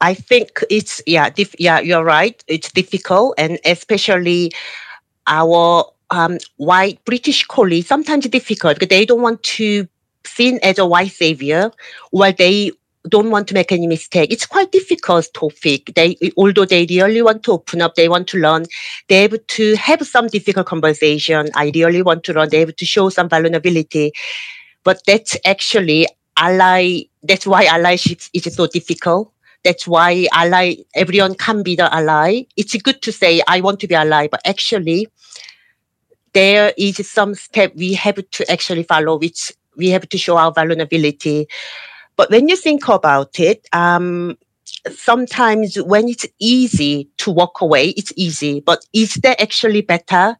I 0.00 0.14
think 0.14 0.62
it's 0.70 1.02
yeah, 1.06 1.30
dif- 1.30 1.58
yeah, 1.58 1.80
you're 1.80 2.04
right. 2.04 2.42
It's 2.46 2.70
difficult, 2.70 3.34
and 3.38 3.58
especially 3.64 4.52
our 5.26 5.84
um, 6.10 6.38
white 6.56 7.04
British 7.04 7.44
colleagues 7.46 7.88
sometimes 7.88 8.26
difficult 8.28 8.76
because 8.76 8.88
they 8.88 9.04
don't 9.04 9.22
want 9.22 9.42
to 9.42 9.88
seen 10.24 10.58
as 10.62 10.78
a 10.78 10.86
white 10.86 11.12
savior, 11.12 11.70
while 12.10 12.32
they 12.32 12.70
don't 13.08 13.30
want 13.30 13.48
to 13.48 13.54
make 13.54 13.70
any 13.72 13.86
mistake. 13.86 14.32
It's 14.32 14.46
quite 14.46 14.72
difficult 14.72 15.28
topic. 15.34 15.92
They, 15.94 16.16
although 16.36 16.64
they 16.64 16.86
really 16.86 17.22
want 17.22 17.42
to 17.44 17.52
open 17.52 17.80
up, 17.80 17.94
they 17.94 18.08
want 18.08 18.28
to 18.28 18.38
learn, 18.38 18.64
they're 19.08 19.24
able 19.24 19.38
to 19.38 19.76
have 19.76 20.06
some 20.06 20.26
difficult 20.26 20.66
conversation. 20.66 21.48
I 21.54 21.70
really 21.74 22.02
want 22.02 22.24
to 22.24 22.32
learn, 22.32 22.48
they're 22.50 22.62
able 22.62 22.72
to 22.72 22.84
show 22.84 23.08
some 23.08 23.28
vulnerability. 23.28 24.12
But 24.84 25.00
that's 25.06 25.36
actually 25.44 26.06
ally, 26.36 27.02
that's 27.22 27.46
why 27.46 27.66
allyship 27.66 28.28
is 28.32 28.54
so 28.54 28.66
difficult. 28.66 29.32
That's 29.64 29.86
why 29.86 30.28
ally, 30.32 30.76
everyone 30.94 31.34
can 31.34 31.62
be 31.62 31.76
the 31.76 31.92
ally. 31.94 32.44
It's 32.56 32.76
good 32.76 33.02
to 33.02 33.12
say, 33.12 33.42
I 33.48 33.60
want 33.60 33.80
to 33.80 33.88
be 33.88 33.94
ally, 33.94 34.28
but 34.30 34.40
actually, 34.44 35.08
there 36.32 36.72
is 36.76 37.08
some 37.10 37.34
step 37.34 37.72
we 37.74 37.94
have 37.94 38.16
to 38.30 38.50
actually 38.50 38.84
follow, 38.84 39.18
which 39.18 39.52
we 39.76 39.88
have 39.90 40.08
to 40.08 40.18
show 40.18 40.36
our 40.36 40.52
vulnerability. 40.52 41.48
But 42.18 42.30
when 42.30 42.48
you 42.48 42.56
think 42.56 42.88
about 42.88 43.38
it, 43.38 43.66
um, 43.72 44.36
sometimes 44.90 45.76
when 45.76 46.08
it's 46.08 46.26
easy 46.40 47.08
to 47.18 47.30
walk 47.30 47.60
away, 47.60 47.90
it's 47.90 48.12
easy. 48.16 48.58
But 48.58 48.84
is 48.92 49.14
that 49.22 49.40
actually 49.40 49.82
better? 49.82 50.36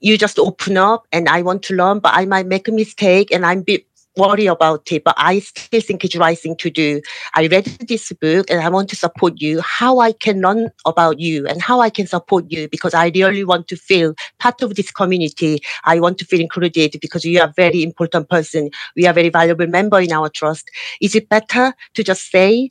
You 0.00 0.18
just 0.18 0.40
open 0.40 0.76
up 0.76 1.06
and 1.12 1.28
I 1.28 1.42
want 1.42 1.62
to 1.64 1.74
learn, 1.74 2.00
but 2.00 2.12
I 2.14 2.26
might 2.26 2.46
make 2.48 2.66
a 2.66 2.72
mistake 2.72 3.30
and 3.30 3.46
I'm 3.46 3.62
bit 3.62 3.86
worry 4.16 4.46
about 4.46 4.90
it, 4.92 5.04
but 5.04 5.14
I 5.16 5.40
still 5.40 5.80
think 5.80 6.04
it's 6.04 6.14
the 6.14 6.20
right 6.20 6.38
thing 6.38 6.56
to 6.56 6.70
do. 6.70 7.00
I 7.34 7.46
read 7.46 7.64
this 7.88 8.12
book 8.12 8.50
and 8.50 8.60
I 8.60 8.68
want 8.68 8.88
to 8.90 8.96
support 8.96 9.40
you, 9.40 9.60
how 9.60 10.00
I 10.00 10.12
can 10.12 10.40
learn 10.40 10.70
about 10.86 11.18
you 11.18 11.46
and 11.46 11.62
how 11.62 11.80
I 11.80 11.90
can 11.90 12.06
support 12.06 12.50
you 12.50 12.68
because 12.68 12.94
I 12.94 13.06
really 13.14 13.44
want 13.44 13.68
to 13.68 13.76
feel 13.76 14.14
part 14.38 14.62
of 14.62 14.74
this 14.74 14.90
community. 14.90 15.60
I 15.84 16.00
want 16.00 16.18
to 16.18 16.24
feel 16.24 16.40
included 16.40 16.96
because 17.00 17.24
you 17.24 17.40
are 17.40 17.48
a 17.48 17.54
very 17.56 17.82
important 17.82 18.28
person. 18.28 18.70
We 18.96 19.06
are 19.06 19.10
a 19.10 19.14
very 19.14 19.30
valuable 19.30 19.66
member 19.66 20.00
in 20.00 20.12
our 20.12 20.28
trust. 20.28 20.70
Is 21.00 21.14
it 21.14 21.28
better 21.28 21.72
to 21.94 22.04
just 22.04 22.30
say, 22.30 22.70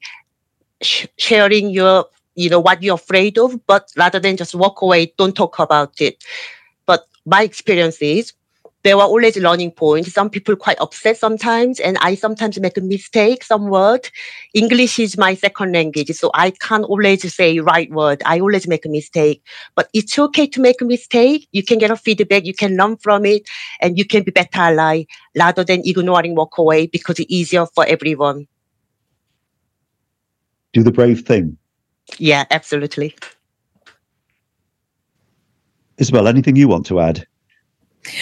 sh- 0.82 1.08
sharing 1.18 1.70
your, 1.70 2.06
you 2.36 2.50
know, 2.50 2.60
what 2.60 2.84
you're 2.84 2.96
afraid 2.96 3.38
of, 3.38 3.66
but 3.68 3.90
rather 3.98 4.20
than 4.20 4.38
just 4.38 4.56
walk 4.56 4.82
away, 4.82 5.14
don't 5.18 5.36
talk 5.36 5.60
about 5.60 6.00
it. 6.00 6.24
But 6.86 7.08
my 7.26 7.44
experience 7.44 8.02
is 8.02 8.34
there 8.84 8.98
were 8.98 9.04
always 9.04 9.38
learning 9.38 9.72
points. 9.72 10.14
Some 10.14 10.30
people 10.30 10.56
quite 10.56 10.80
upset 10.80 11.18
sometimes, 11.18 11.80
and 11.80 11.98
I 12.00 12.16
sometimes 12.16 12.60
make 12.60 12.78
a 12.78 12.82
mistake, 12.82 13.44
some 13.44 13.68
word. 13.68 14.10
English 14.54 15.00
is 15.00 15.18
my 15.18 15.36
second 15.36 15.74
language, 15.74 16.10
so 16.12 16.32
I 16.34 16.52
can't 16.52 16.86
always 16.86 17.34
say 17.34 17.60
right 17.60 17.90
word. 17.92 18.22
I 18.26 18.40
always 18.40 18.68
make 18.68 18.86
a 18.86 18.90
mistake. 18.90 19.44
But 19.76 19.90
it's 19.94 20.18
okay 20.18 20.48
to 20.48 20.62
make 20.62 20.82
a 20.82 20.86
mistake. 20.86 21.48
You 21.52 21.64
can 21.64 21.78
get 21.78 21.92
a 21.92 21.96
feedback, 21.96 22.46
you 22.46 22.54
can 22.54 22.76
learn 22.76 22.98
from 22.98 23.26
it, 23.26 23.48
and 23.80 23.98
you 23.98 24.06
can 24.06 24.24
be 24.24 24.32
better 24.32 24.60
ally 24.60 25.04
rather 25.38 25.64
than 25.64 25.82
ignoring 25.86 26.36
walk 26.36 26.58
away 26.58 26.88
because 26.88 27.20
it's 27.20 27.32
easier 27.32 27.66
for 27.66 27.86
everyone. 27.86 28.48
Do 30.74 30.84
the 30.84 30.92
brave 30.92 31.22
thing. 31.22 31.58
Yeah, 32.18 32.46
absolutely. 32.50 33.16
Isobel, 35.98 36.28
anything 36.28 36.56
you 36.56 36.68
want 36.68 36.86
to 36.88 37.00
add? 37.00 37.28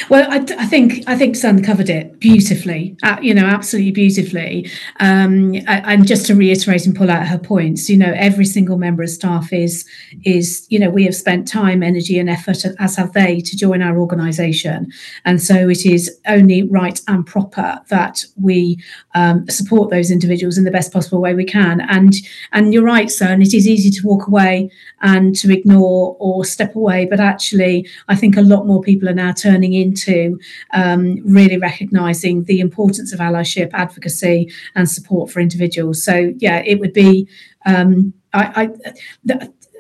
Well, 0.10 0.30
I, 0.30 0.46
I, 0.58 0.66
think 0.66 1.08
I 1.08 1.16
think 1.16 1.38
Sun 1.38 1.64
covered 1.64 1.90
it 1.90 2.20
beautifully. 2.20 2.98
Uh, 3.02 3.18
you 3.22 3.34
know, 3.34 3.46
absolutely 3.46 3.92
beautifully. 3.92 4.70
Um, 5.00 5.56
and 5.68 6.06
just 6.06 6.26
to 6.28 6.36
reiterate 6.36 6.86
and 6.86 6.94
pull 6.94 7.10
out 7.10 7.26
her 7.28 7.38
points, 7.38 7.90
you 7.90 7.96
know, 7.96 8.12
every 8.18 8.44
single 8.44 8.78
member 8.78 9.04
of 9.04 9.10
staff 9.10 9.54
is 9.54 9.86
is 10.26 10.68
you 10.70 10.80
know 10.80 10.90
we 10.90 11.06
have 11.06 11.16
spent 11.16 11.48
time, 11.48 11.82
energy, 11.82 12.20
and 12.20 12.30
effort, 12.30 12.66
as 12.78 12.98
have 12.98 13.14
they, 13.14 13.40
to 13.40 13.56
join 13.56 13.82
our 13.82 13.98
organisation, 13.98 14.92
and 15.24 15.42
so 15.42 15.70
it 15.70 15.86
is 15.86 16.20
only 16.28 16.64
right 16.64 17.00
and 17.08 17.26
proper 17.26 17.80
that 17.88 18.26
we 18.36 18.78
um, 19.16 19.48
support 19.48 19.92
those 19.92 20.12
individuals 20.12 20.58
in 20.58 20.66
the 20.66 20.72
best 20.72 20.92
possible 20.92 21.22
way 21.22 21.34
we 21.34 21.46
can. 21.46 21.80
And 21.82 22.14
and 22.52 22.74
you're 22.74 22.84
right, 22.84 23.10
Sun. 23.10 23.42
It 23.42 23.54
is 23.54 23.66
easy 23.66 23.92
to 23.92 24.06
walk 24.06 24.28
away 24.28 24.70
and 25.02 25.34
to 25.38 25.54
ignore 25.54 26.18
or 26.20 26.44
step 26.44 26.76
away, 26.76 27.06
but 27.06 27.22
actually, 27.22 27.88
I 28.10 28.18
think 28.18 28.36
a 28.36 28.42
lot 28.42 28.68
more 28.68 28.82
people 28.82 29.08
are 29.08 29.14
now 29.14 29.32
turning 29.32 29.69
into 29.74 30.40
um, 30.74 31.20
really 31.26 31.58
recognising 31.58 32.44
the 32.46 32.60
importance 32.60 33.14
of 33.14 33.20
allyship, 33.20 33.72
advocacy, 33.74 34.52
and 34.76 34.90
support 34.90 35.32
for 35.32 35.40
individuals. 35.40 36.04
So 36.04 36.34
yeah, 36.38 36.62
it 36.66 36.80
would 36.80 36.94
be. 36.94 37.28
Um, 37.66 38.14
I, 38.32 38.70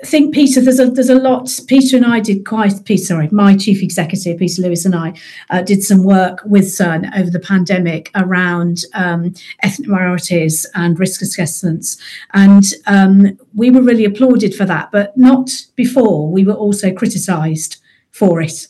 I 0.01 0.05
think 0.05 0.33
Peter, 0.33 0.61
there's 0.61 0.79
a 0.79 0.89
there's 0.89 1.09
a 1.09 1.15
lot. 1.15 1.49
Peter 1.67 1.97
and 1.97 2.05
I 2.05 2.19
did 2.19 2.45
quite. 2.45 2.85
Peter, 2.85 3.03
sorry, 3.03 3.29
my 3.31 3.55
chief 3.55 3.83
executive, 3.83 4.37
Peter 4.37 4.61
Lewis, 4.61 4.85
and 4.85 4.95
I 4.95 5.13
uh, 5.49 5.61
did 5.61 5.83
some 5.83 6.03
work 6.03 6.41
with 6.45 6.71
Sun 6.71 7.11
over 7.15 7.29
the 7.29 7.39
pandemic 7.39 8.09
around 8.15 8.83
um, 8.93 9.33
ethnic 9.61 9.87
minorities 9.87 10.65
and 10.73 10.99
risk 10.99 11.21
assessments, 11.21 11.97
and 12.33 12.63
um, 12.87 13.37
we 13.53 13.69
were 13.69 13.81
really 13.81 14.05
applauded 14.05 14.55
for 14.55 14.65
that, 14.65 14.89
but 14.91 15.15
not 15.17 15.49
before. 15.75 16.31
We 16.31 16.45
were 16.45 16.53
also 16.53 16.93
criticised 16.93 17.78
for 18.19 18.41
it. 18.41 18.67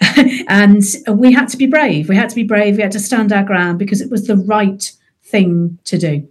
and 0.48 0.82
we 1.08 1.32
had 1.32 1.48
to 1.48 1.56
be 1.56 1.66
brave. 1.66 2.10
We 2.10 2.16
had 2.16 2.28
to 2.28 2.34
be 2.34 2.42
brave. 2.42 2.76
We 2.76 2.82
had 2.82 2.92
to 2.92 3.00
stand 3.00 3.32
our 3.32 3.42
ground 3.42 3.78
because 3.78 4.02
it 4.02 4.10
was 4.10 4.26
the 4.26 4.36
right 4.36 4.92
thing 5.24 5.78
to 5.84 5.96
do. 5.96 6.28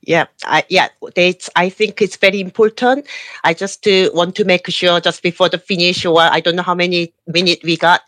Yeah, 0.00 0.26
I, 0.44 0.64
yeah, 0.70 0.88
that's, 1.14 1.50
I 1.56 1.68
think 1.68 2.00
it's 2.00 2.16
very 2.16 2.40
important. 2.40 3.06
I 3.44 3.52
just 3.52 3.86
uh, 3.86 4.08
want 4.14 4.36
to 4.36 4.44
make 4.44 4.70
sure 4.70 5.00
just 5.00 5.22
before 5.22 5.48
the 5.48 5.58
finish, 5.58 6.06
or 6.06 6.20
I 6.20 6.40
don't 6.40 6.56
know 6.56 6.62
how 6.62 6.76
many 6.76 7.12
minutes 7.26 7.62
we 7.62 7.76
got. 7.76 8.02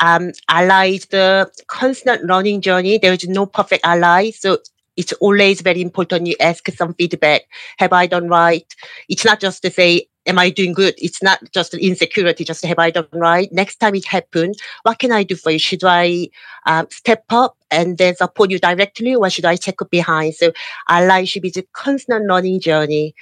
Um, 0.00 0.32
allies 0.48 1.06
the 1.06 1.50
constant 1.66 2.24
learning 2.24 2.60
journey. 2.62 2.96
There 2.96 3.12
is 3.12 3.28
no 3.28 3.44
perfect 3.44 3.84
ally, 3.84 4.30
so 4.30 4.58
it's 4.96 5.12
always 5.14 5.60
very 5.60 5.80
important 5.80 6.26
you 6.26 6.36
ask 6.40 6.68
some 6.72 6.94
feedback. 6.94 7.42
Have 7.78 7.92
I 7.92 8.06
done 8.06 8.28
right? 8.28 8.66
It's 9.08 9.24
not 9.24 9.40
just 9.40 9.62
to 9.62 9.70
say 9.70 10.06
am 10.26 10.38
I 10.38 10.50
doing 10.50 10.72
good? 10.72 10.94
It's 10.98 11.22
not 11.22 11.40
just 11.52 11.74
insecurity, 11.74 12.44
just 12.44 12.64
have 12.64 12.78
I 12.78 12.90
done 12.90 13.08
right? 13.12 13.50
Next 13.52 13.76
time 13.76 13.94
it 13.94 14.06
happens, 14.06 14.58
what 14.82 14.98
can 14.98 15.12
I 15.12 15.22
do 15.22 15.34
for 15.34 15.50
you? 15.50 15.58
Should 15.58 15.84
I 15.84 16.28
um, 16.66 16.86
step 16.90 17.24
up 17.30 17.56
and 17.70 17.98
then 17.98 18.14
support 18.16 18.50
you 18.50 18.58
directly 18.58 19.14
or 19.14 19.28
should 19.30 19.44
I 19.44 19.56
check 19.56 19.76
behind? 19.90 20.34
So 20.34 20.52
life 20.88 21.28
should 21.28 21.42
be 21.42 21.52
a 21.56 21.62
constant 21.72 22.26
learning 22.26 22.60
journey. 22.60 23.14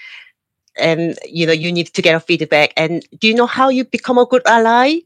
And, 0.78 1.18
you 1.26 1.46
know, 1.46 1.52
you 1.52 1.72
need 1.72 1.88
to 1.88 2.02
get 2.02 2.14
a 2.14 2.20
feedback. 2.20 2.72
And 2.76 3.04
do 3.18 3.28
you 3.28 3.34
know 3.34 3.46
how 3.46 3.70
you 3.70 3.84
become 3.84 4.18
a 4.18 4.26
good 4.26 4.42
ally? 4.46 5.00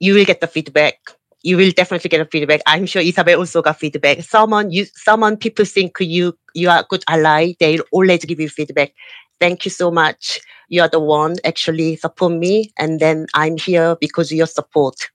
You 0.00 0.14
will 0.14 0.24
get 0.24 0.40
the 0.40 0.46
feedback. 0.46 0.98
You 1.44 1.56
will 1.56 1.70
definitely 1.70 2.08
get 2.08 2.20
a 2.20 2.24
feedback. 2.24 2.62
I'm 2.66 2.86
sure 2.86 3.00
Isobel 3.02 3.38
also 3.38 3.62
got 3.62 3.78
feedback. 3.78 4.22
Someone 4.22 4.72
you, 4.72 4.86
someone 4.96 5.36
people 5.36 5.64
think 5.64 5.96
you, 6.00 6.36
you 6.54 6.68
are 6.68 6.80
a 6.80 6.86
good 6.88 7.04
ally. 7.06 7.52
They'll 7.60 7.84
always 7.92 8.24
give 8.24 8.40
you 8.40 8.48
feedback. 8.48 8.92
Thank 9.38 9.64
you 9.64 9.70
so 9.70 9.92
much 9.92 10.40
you're 10.68 10.88
the 10.88 11.00
one 11.00 11.36
actually 11.44 11.96
support 11.96 12.32
me 12.32 12.72
and 12.78 13.00
then 13.00 13.26
i'm 13.34 13.56
here 13.56 13.96
because 14.00 14.30
of 14.30 14.36
your 14.36 14.46
support 14.46 15.10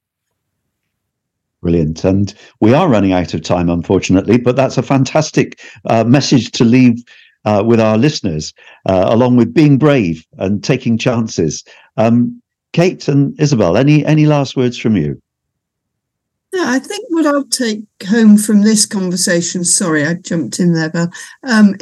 Brilliant. 1.61 2.05
And 2.05 2.33
we 2.61 2.73
are 2.73 2.87
running 2.87 3.11
out 3.11 3.33
of 3.33 3.41
time, 3.41 3.69
unfortunately, 3.69 4.37
but 4.37 4.55
that's 4.55 4.77
a 4.77 4.81
fantastic 4.81 5.59
uh, 5.89 6.05
message 6.05 6.51
to 6.51 6.63
leave 6.63 7.03
uh, 7.43 7.61
with 7.65 7.81
our 7.81 7.97
listeners, 7.97 8.53
uh, 8.85 9.07
along 9.09 9.35
with 9.35 9.53
being 9.53 9.77
brave 9.77 10.25
and 10.37 10.63
taking 10.63 10.97
chances. 10.97 11.65
Um, 11.97 12.41
Kate 12.71 13.05
and 13.09 13.37
Isobel, 13.39 13.77
any 13.77 14.05
any 14.05 14.25
last 14.25 14.55
words 14.55 14.77
from 14.77 14.95
you? 14.95 15.21
Yeah, 16.51 16.65
I 16.67 16.79
think 16.79 17.05
what 17.09 17.27
I'll 17.27 17.45
take 17.45 17.83
home 18.07 18.37
from 18.37 18.63
this 18.63 18.85
conversation, 18.85 19.63
sorry, 19.63 20.05
I 20.05 20.15
jumped 20.15 20.59
in 20.59 20.73
there, 20.73 20.89
Belle, 20.89 21.11
um, 21.43 21.75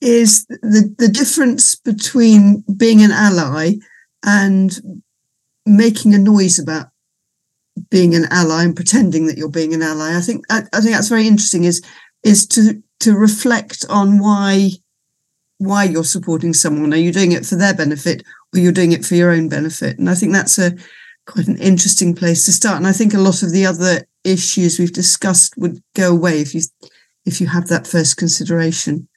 is 0.00 0.46
the, 0.46 0.92
the 0.98 1.08
difference 1.08 1.76
between 1.76 2.64
being 2.76 3.02
an 3.02 3.12
ally 3.12 3.74
and 4.24 5.04
making 5.64 6.14
a 6.14 6.18
noise 6.18 6.58
about 6.58 6.88
being 7.90 8.14
an 8.14 8.26
ally 8.30 8.64
and 8.64 8.76
pretending 8.76 9.26
that 9.26 9.38
you're 9.38 9.48
being 9.48 9.74
an 9.74 9.82
ally. 9.82 10.16
I 10.16 10.20
think 10.20 10.44
I, 10.50 10.62
I 10.72 10.80
think 10.80 10.94
that's 10.94 11.08
very 11.08 11.26
interesting. 11.26 11.64
Is 11.64 11.82
is 12.22 12.46
to 12.48 12.82
to 13.00 13.14
reflect 13.16 13.84
on 13.88 14.18
why 14.18 14.70
why 15.58 15.84
you're 15.84 16.04
supporting 16.04 16.52
someone. 16.52 16.92
Are 16.92 16.98
you 16.98 17.12
doing 17.12 17.32
it 17.32 17.46
for 17.46 17.56
their 17.56 17.74
benefit 17.74 18.22
or 18.54 18.60
you're 18.60 18.72
doing 18.72 18.92
it 18.92 19.04
for 19.04 19.14
your 19.14 19.30
own 19.30 19.48
benefit? 19.48 19.98
And 19.98 20.10
I 20.10 20.14
think 20.14 20.32
that's 20.32 20.58
a 20.58 20.72
quite 21.26 21.48
an 21.48 21.58
interesting 21.58 22.14
place 22.14 22.44
to 22.46 22.52
start. 22.52 22.76
And 22.76 22.86
I 22.86 22.92
think 22.92 23.14
a 23.14 23.18
lot 23.18 23.42
of 23.42 23.52
the 23.52 23.66
other 23.66 24.06
issues 24.24 24.78
we've 24.78 24.92
discussed 24.92 25.56
would 25.56 25.82
go 25.94 26.10
away 26.12 26.40
if 26.40 26.54
you 26.54 26.62
if 27.26 27.40
you 27.40 27.46
have 27.46 27.68
that 27.68 27.86
first 27.86 28.16
consideration. 28.16 29.08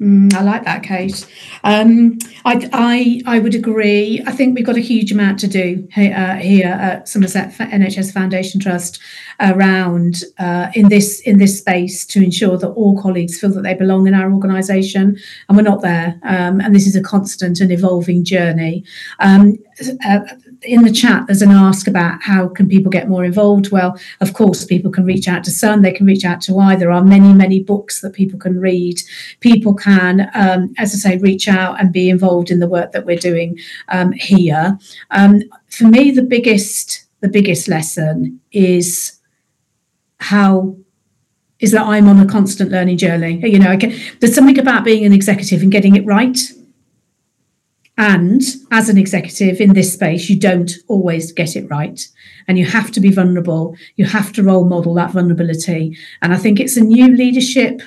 Mm, 0.00 0.32
I 0.32 0.42
like 0.42 0.64
that, 0.64 0.82
Kate. 0.82 1.26
Um, 1.62 2.18
I, 2.46 2.70
I, 2.72 3.22
I 3.26 3.38
would 3.38 3.54
agree. 3.54 4.22
I 4.26 4.32
think 4.32 4.54
we've 4.54 4.64
got 4.64 4.78
a 4.78 4.80
huge 4.80 5.12
amount 5.12 5.38
to 5.40 5.46
do 5.46 5.86
here, 5.92 6.14
uh, 6.16 6.36
here 6.36 6.68
at 6.68 7.06
Somerset 7.06 7.52
NHS 7.52 8.10
Foundation 8.10 8.60
Trust 8.60 8.98
around 9.40 10.24
uh, 10.38 10.68
in 10.74 10.88
this 10.88 11.20
in 11.20 11.36
this 11.36 11.58
space 11.58 12.06
to 12.06 12.24
ensure 12.24 12.56
that 12.56 12.70
all 12.70 13.00
colleagues 13.00 13.38
feel 13.38 13.52
that 13.52 13.62
they 13.62 13.74
belong 13.74 14.06
in 14.06 14.14
our 14.14 14.32
organisation, 14.32 15.18
and 15.48 15.56
we're 15.56 15.62
not 15.62 15.82
there. 15.82 16.18
Um, 16.22 16.60
and 16.60 16.74
this 16.74 16.86
is 16.86 16.96
a 16.96 17.02
constant 17.02 17.60
and 17.60 17.70
evolving 17.70 18.24
journey. 18.24 18.84
Um, 19.18 19.58
uh, 19.88 20.20
in 20.62 20.82
the 20.82 20.92
chat 20.92 21.26
there's 21.26 21.42
an 21.42 21.50
ask 21.50 21.86
about 21.86 22.22
how 22.22 22.48
can 22.48 22.68
people 22.68 22.90
get 22.90 23.08
more 23.08 23.24
involved. 23.24 23.70
Well 23.70 23.98
of 24.20 24.34
course 24.34 24.64
people 24.64 24.90
can 24.90 25.04
reach 25.04 25.28
out 25.28 25.44
to 25.44 25.50
sun 25.50 25.82
they 25.82 25.92
can 25.92 26.06
reach 26.06 26.24
out 26.24 26.40
to 26.42 26.58
i 26.58 26.76
there 26.76 26.90
are 26.90 27.04
many 27.04 27.32
many 27.32 27.62
books 27.62 28.00
that 28.00 28.12
people 28.12 28.38
can 28.38 28.58
read. 28.58 29.00
People 29.40 29.74
can 29.74 30.30
um, 30.34 30.74
as 30.78 30.94
i 30.94 31.10
say 31.10 31.16
reach 31.18 31.48
out 31.48 31.80
and 31.80 31.92
be 31.92 32.10
involved 32.10 32.50
in 32.50 32.60
the 32.60 32.68
work 32.68 32.92
that 32.92 33.06
we're 33.06 33.16
doing 33.16 33.58
um, 33.88 34.12
here. 34.12 34.78
Um, 35.10 35.42
for 35.68 35.84
me 35.84 36.10
the 36.10 36.22
biggest 36.22 37.06
the 37.20 37.28
biggest 37.28 37.68
lesson 37.68 38.40
is 38.52 39.18
how 40.18 40.76
is 41.58 41.72
that 41.72 41.86
i'm 41.86 42.08
on 42.08 42.18
a 42.18 42.26
constant 42.26 42.70
learning 42.70 42.98
journey. 42.98 43.40
You 43.48 43.58
know 43.58 43.76
can, 43.76 43.94
there's 44.20 44.34
something 44.34 44.58
about 44.58 44.84
being 44.84 45.04
an 45.04 45.12
executive 45.12 45.62
and 45.62 45.72
getting 45.72 45.96
it 45.96 46.04
right 46.04 46.38
and 47.98 48.42
as 48.70 48.88
an 48.88 48.96
executive 48.96 49.60
in 49.60 49.74
this 49.74 49.92
space, 49.92 50.30
you 50.30 50.38
don't 50.38 50.72
always 50.88 51.32
get 51.32 51.54
it 51.56 51.68
right. 51.68 52.00
And 52.48 52.58
you 52.58 52.64
have 52.64 52.90
to 52.92 53.00
be 53.00 53.10
vulnerable. 53.10 53.76
You 53.96 54.06
have 54.06 54.32
to 54.34 54.42
role 54.42 54.64
model 54.64 54.94
that 54.94 55.10
vulnerability. 55.10 55.96
And 56.22 56.32
I 56.32 56.36
think 56.36 56.58
it's 56.58 56.76
a 56.76 56.84
new 56.84 57.08
leadership 57.08 57.82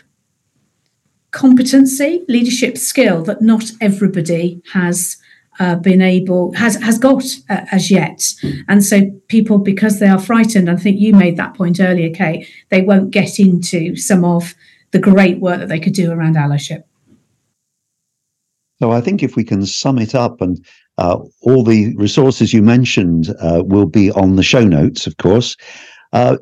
competency, 1.32 2.24
leadership 2.30 2.78
skill 2.78 3.24
that 3.24 3.42
not 3.42 3.72
everybody 3.82 4.62
has 4.72 5.18
uh, 5.60 5.76
been 5.76 6.02
able 6.02 6.54
has 6.54 6.76
has 6.78 6.98
got 6.98 7.24
uh, 7.50 7.66
as 7.72 7.92
yet. 7.92 8.34
And 8.68 8.84
so 8.84 9.10
people, 9.28 9.58
because 9.58 10.00
they 10.00 10.08
are 10.08 10.20
frightened, 10.20 10.70
I 10.70 10.76
think 10.76 11.00
you 11.00 11.13
made 11.13 11.38
that 11.38 11.56
point 11.56 11.80
earlier, 11.80 12.13
Kate, 12.13 12.48
they 12.70 12.82
won't 12.82 13.12
get 13.12 13.39
into 13.39 13.96
some 13.96 14.24
of 14.24 14.56
the 14.92 15.00
great 15.00 15.39
work 15.39 15.60
that 15.60 15.70
they 15.70 15.80
could 15.80 15.94
do 15.94 16.12
around 16.12 16.36
allyship. 16.36 16.84
So 18.84 18.91
I 18.91 19.00
think 19.00 19.24
if 19.24 19.38
we 19.38 19.46
can 19.46 19.65
sum 19.65 19.98
it 19.98 20.13
up, 20.13 20.41
and 20.41 20.60
uh, 20.98 21.17
all 21.43 21.63
the 21.63 21.96
resources 21.96 22.52
you 22.52 22.62
mentioned 22.62 23.34
uh, 23.39 23.63
will 23.65 23.86
be 23.86 24.12
on 24.12 24.36
the 24.36 24.43
show 24.43 24.65
notes, 24.65 25.08
of 25.08 25.15
course. 25.15 25.56
Uh, 26.12 26.36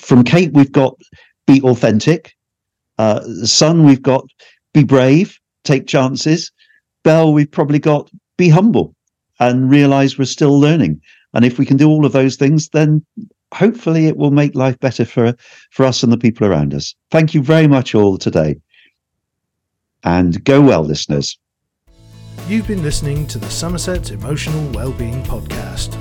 from 0.00 0.24
Kate, 0.24 0.54
we've 0.54 0.72
got 0.72 0.98
be 1.46 1.60
authentic. 1.60 2.32
Uh, 2.96 3.20
Sun, 3.44 3.84
we've 3.84 4.00
got 4.00 4.24
be 4.72 4.84
brave, 4.84 5.38
take 5.64 5.86
chances. 5.86 6.50
Bell, 7.04 7.30
we've 7.30 7.50
probably 7.50 7.78
got 7.78 8.10
be 8.38 8.48
humble 8.48 8.94
and 9.38 9.70
realize 9.70 10.16
we're 10.16 10.24
still 10.24 10.58
learning. 10.58 10.98
And 11.34 11.44
if 11.44 11.58
we 11.58 11.66
can 11.66 11.76
do 11.76 11.90
all 11.90 12.06
of 12.06 12.12
those 12.12 12.36
things, 12.36 12.70
then 12.70 13.04
hopefully 13.52 14.06
it 14.06 14.16
will 14.16 14.30
make 14.30 14.54
life 14.54 14.80
better 14.80 15.04
for 15.04 15.34
for 15.72 15.84
us 15.84 16.02
and 16.02 16.10
the 16.10 16.16
people 16.16 16.46
around 16.46 16.72
us. 16.72 16.94
Thank 17.10 17.34
you 17.34 17.42
very 17.42 17.66
much 17.66 17.94
all 17.94 18.16
today. 18.16 18.56
And 20.04 20.42
go 20.42 20.62
well, 20.62 20.84
listeners. 20.84 21.36
You've 22.48 22.66
been 22.66 22.82
listening 22.82 23.28
to 23.28 23.38
the 23.38 23.48
Somerset 23.48 24.10
Emotional 24.10 24.68
Wellbeing 24.72 25.22
Podcast. 25.22 25.92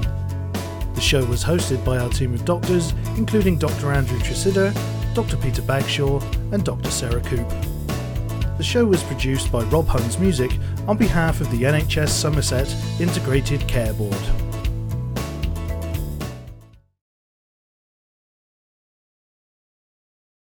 The 0.95 0.99
show 0.99 1.23
was 1.25 1.43
hosted 1.43 1.85
by 1.85 1.99
our 1.99 2.09
team 2.09 2.33
of 2.33 2.43
doctors, 2.45 2.93
including 3.15 3.59
Dr. 3.59 3.91
Andrew 3.91 4.17
Tresidder, 4.17 4.73
Dr. 5.13 5.37
Peter 5.37 5.61
Bagshaw, 5.61 6.19
and 6.51 6.65
Dr. 6.65 6.89
Sarah 6.89 7.21
Coop. 7.21 7.47
The 8.57 8.63
show 8.63 8.85
was 8.85 9.03
produced 9.03 9.51
by 9.51 9.63
Rob 9.65 9.87
Huns 9.87 10.17
Music 10.17 10.51
on 10.87 10.97
behalf 10.97 11.41
of 11.41 11.51
the 11.51 11.61
NHS 11.61 12.09
Somerset 12.09 12.75
Integrated 12.99 13.65
Care 13.67 13.93
Board. 13.93 14.50